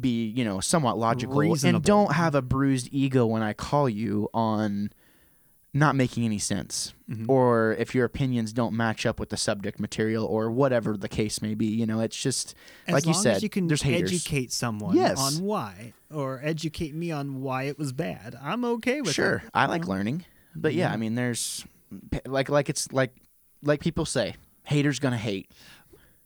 [0.00, 1.76] be, you know, somewhat logical Reasonable.
[1.76, 4.90] and don't have a bruised ego when I call you on
[5.72, 7.26] not making any sense Mhm.
[7.28, 11.40] or if your opinions don't match up with the subject material or whatever the case
[11.40, 11.66] may be.
[11.66, 12.56] You know, it's just
[12.88, 14.10] As like you said, as you can there's haters.
[14.10, 15.16] educate someone Yes.
[15.20, 19.42] on why, or educate me on why it was bad, I'm okay with sure.
[19.44, 19.50] it.
[19.54, 20.24] I like learning,
[20.54, 20.94] but yeah, Yeah.
[20.94, 21.64] I mean, there's
[22.26, 23.14] like like it's like
[23.62, 25.50] like people say, haters gonna hate.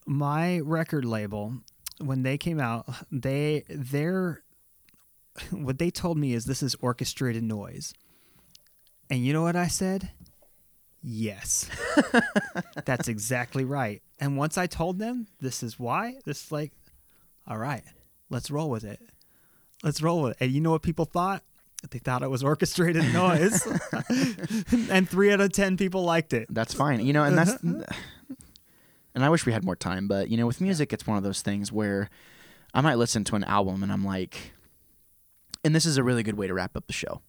[0.07, 1.55] my record label
[1.99, 4.43] when they came out they their
[5.51, 7.95] what they told me is this is orchestrated noise.
[9.11, 10.11] And you know what i said?
[11.03, 11.69] Yes.
[12.85, 14.03] That's exactly right.
[14.21, 16.73] And once i told them this is why this is like
[17.47, 17.85] all right
[18.31, 19.01] let's roll with it.
[19.83, 20.37] Let's roll with it.
[20.41, 21.43] And you know what people thought
[21.91, 23.67] they thought it was orchestrated noise
[24.91, 27.05] and three out of ten people liked it That's fine.
[27.05, 30.61] You know, and that's and I wish we had more time, but you know, with
[30.61, 32.11] music, it's one of those things where
[32.73, 34.53] I might listen to an album and I'm like,
[35.65, 37.21] and this is a really good way to wrap up the show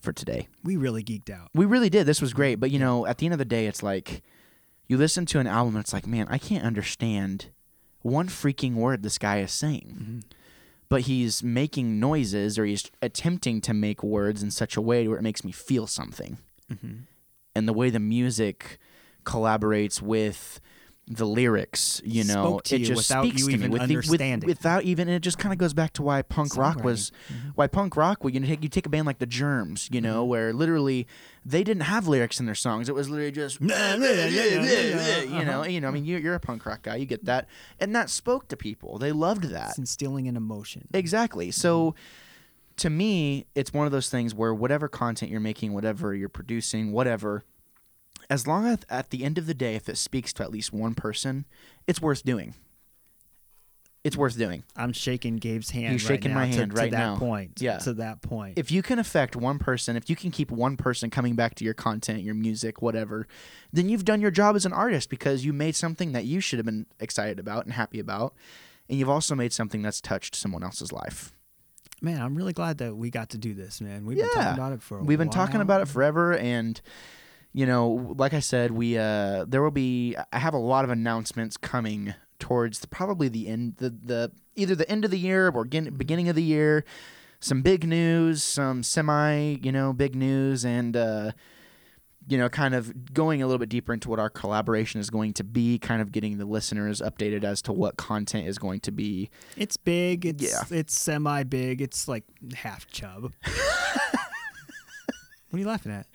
[0.00, 0.48] for today.
[0.64, 2.06] we really geeked out We really did.
[2.06, 2.56] This was great.
[2.56, 4.22] But you know, at the end of the day, it's like
[4.88, 7.46] you listen to an album and it's like, man, I can't understand
[8.02, 9.96] one freaking word this guy is saying.
[10.24, 10.32] Mhm.
[10.92, 15.16] But he's making noises or he's attempting to make words in such a way where
[15.16, 16.36] it makes me feel something.
[16.70, 17.04] Mhm.
[17.54, 18.78] And the way the music
[19.24, 20.60] collaborates with
[21.14, 23.96] the lyrics, you know, it you just without speaks you to me even with the-
[23.96, 24.46] with- understanding.
[24.48, 25.08] without even.
[25.08, 27.10] And it just kind of goes back to why punk rock was.
[27.30, 27.52] Mhm.
[27.54, 30.24] why punk rock well, you take you take a band like the Germs, you know,
[30.24, 30.28] Mhm.
[30.28, 31.06] where literally
[31.44, 32.88] they didn't have lyrics in their songs.
[32.88, 33.66] It was literally just you
[35.44, 35.88] know, you know.
[35.88, 37.48] I mean, you, you're a punk rock guy, you get that,
[37.80, 38.98] and that spoke to people.
[38.98, 40.88] They loved that It's instilling an emotion.
[40.92, 41.50] exactly.
[41.50, 41.94] So.
[42.78, 46.90] To me, it's one of those things where whatever content you're making, whatever you're producing,
[46.90, 47.44] whatever,
[48.32, 50.72] as long as at the end of the day, if it speaks to at least
[50.72, 51.44] one person,
[51.86, 52.54] it's worth doing.
[54.04, 54.64] It's worth doing.
[54.74, 55.92] I'm shaking Gabe's hand.
[55.92, 57.16] He's right shaking now my to- hand to, right that now.
[57.18, 57.60] Point.
[57.60, 57.78] Yeah.
[57.78, 58.58] To that point.
[58.58, 61.64] if you can affect one person, if you can keep one person coming back to
[61.64, 63.28] your content, your music, whatever,
[63.72, 66.58] then you've done your job as an artist because you made something that you should
[66.58, 68.34] have been excited about and happy about.
[68.88, 71.32] And you've also made something that's touched someone else's life.
[72.00, 74.04] man, I'm really glad that we got to do this, man.
[74.04, 74.98] We've been talking about it for.
[74.98, 76.80] A We've been talking about it forever and
[77.52, 80.90] you know, like I said, we uh there will be I have a lot of
[80.90, 85.48] announcements coming towards the, probably the end the the either the end of the year
[85.48, 86.84] or begin, beginning of the year.
[87.40, 91.32] Some big news, some semi, you know, big news and uh
[92.28, 95.32] you know, kind of going a little bit deeper into what our collaboration is going
[95.32, 98.92] to be, kind of getting the listeners updated as to what content is going to
[98.92, 99.28] be.
[99.56, 100.24] It's big.
[100.24, 100.62] It's Yeah.
[100.70, 101.82] it's semi big.
[101.82, 102.22] It's like
[102.54, 103.32] half chub.
[105.52, 106.06] what are you laughing at?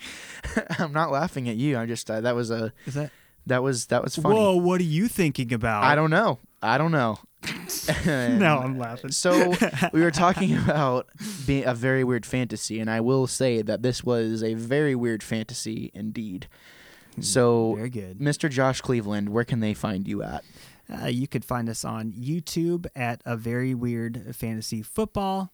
[0.79, 1.77] I'm not laughing at you.
[1.77, 3.11] I just uh, that was a Is that?
[3.45, 4.33] that was that was funny.
[4.33, 4.55] Whoa!
[4.55, 5.83] What are you thinking about?
[5.83, 6.39] I don't know.
[6.61, 7.19] I don't know.
[8.05, 9.11] No, I'm laughing.
[9.11, 9.53] So
[9.93, 11.07] we were talking about
[11.45, 15.21] being a very weird fantasy, and I will say that this was a very weird
[15.21, 16.47] fantasy indeed.
[17.19, 18.19] So, Very good.
[18.19, 18.49] Mr.
[18.49, 20.43] Josh Cleveland, where can they find you at?
[20.91, 25.51] Uh, you could find us on YouTube at a very weird fantasy football.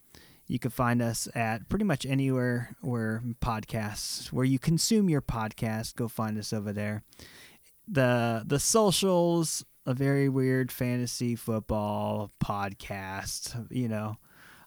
[0.48, 5.96] You can find us at pretty much anywhere where podcasts, where you consume your podcast.
[5.96, 7.04] Go find us over there.
[7.88, 13.68] The the socials, a very weird fantasy football podcast.
[13.72, 14.18] You know,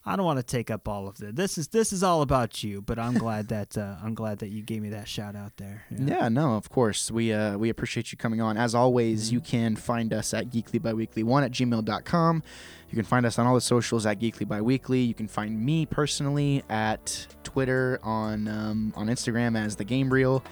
[0.09, 1.35] I don't want to take up all of it.
[1.35, 2.81] This is this is all about you.
[2.81, 5.83] But I'm glad that uh, I'm glad that you gave me that shout out there.
[5.91, 7.11] Yeah, no, of course.
[7.11, 8.57] We uh, we appreciate you coming on.
[8.57, 9.35] As always, Mm-hmm.
[9.35, 12.43] you can find us at geeklybyweekly1 at gmail.com.
[12.89, 15.01] You can find us on all the socials at Geekly Bi-Weekly.
[15.01, 20.45] You can find me personally at Twitter, on um, on Instagram as the Game Reel.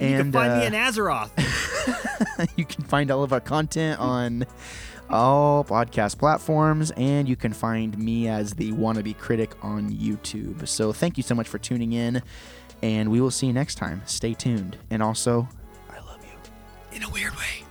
[0.00, 1.30] And, you can find me uh, in Azeroth.
[2.56, 4.46] you can find all of our content on
[5.10, 10.66] all podcast platforms, and you can find me as the wannabe critic on YouTube.
[10.68, 12.22] So thank you so much for tuning in,
[12.82, 14.02] and we will see you next time.
[14.06, 15.48] Stay tuned, and also,
[15.90, 16.96] I love you.
[16.96, 17.64] in a weird way.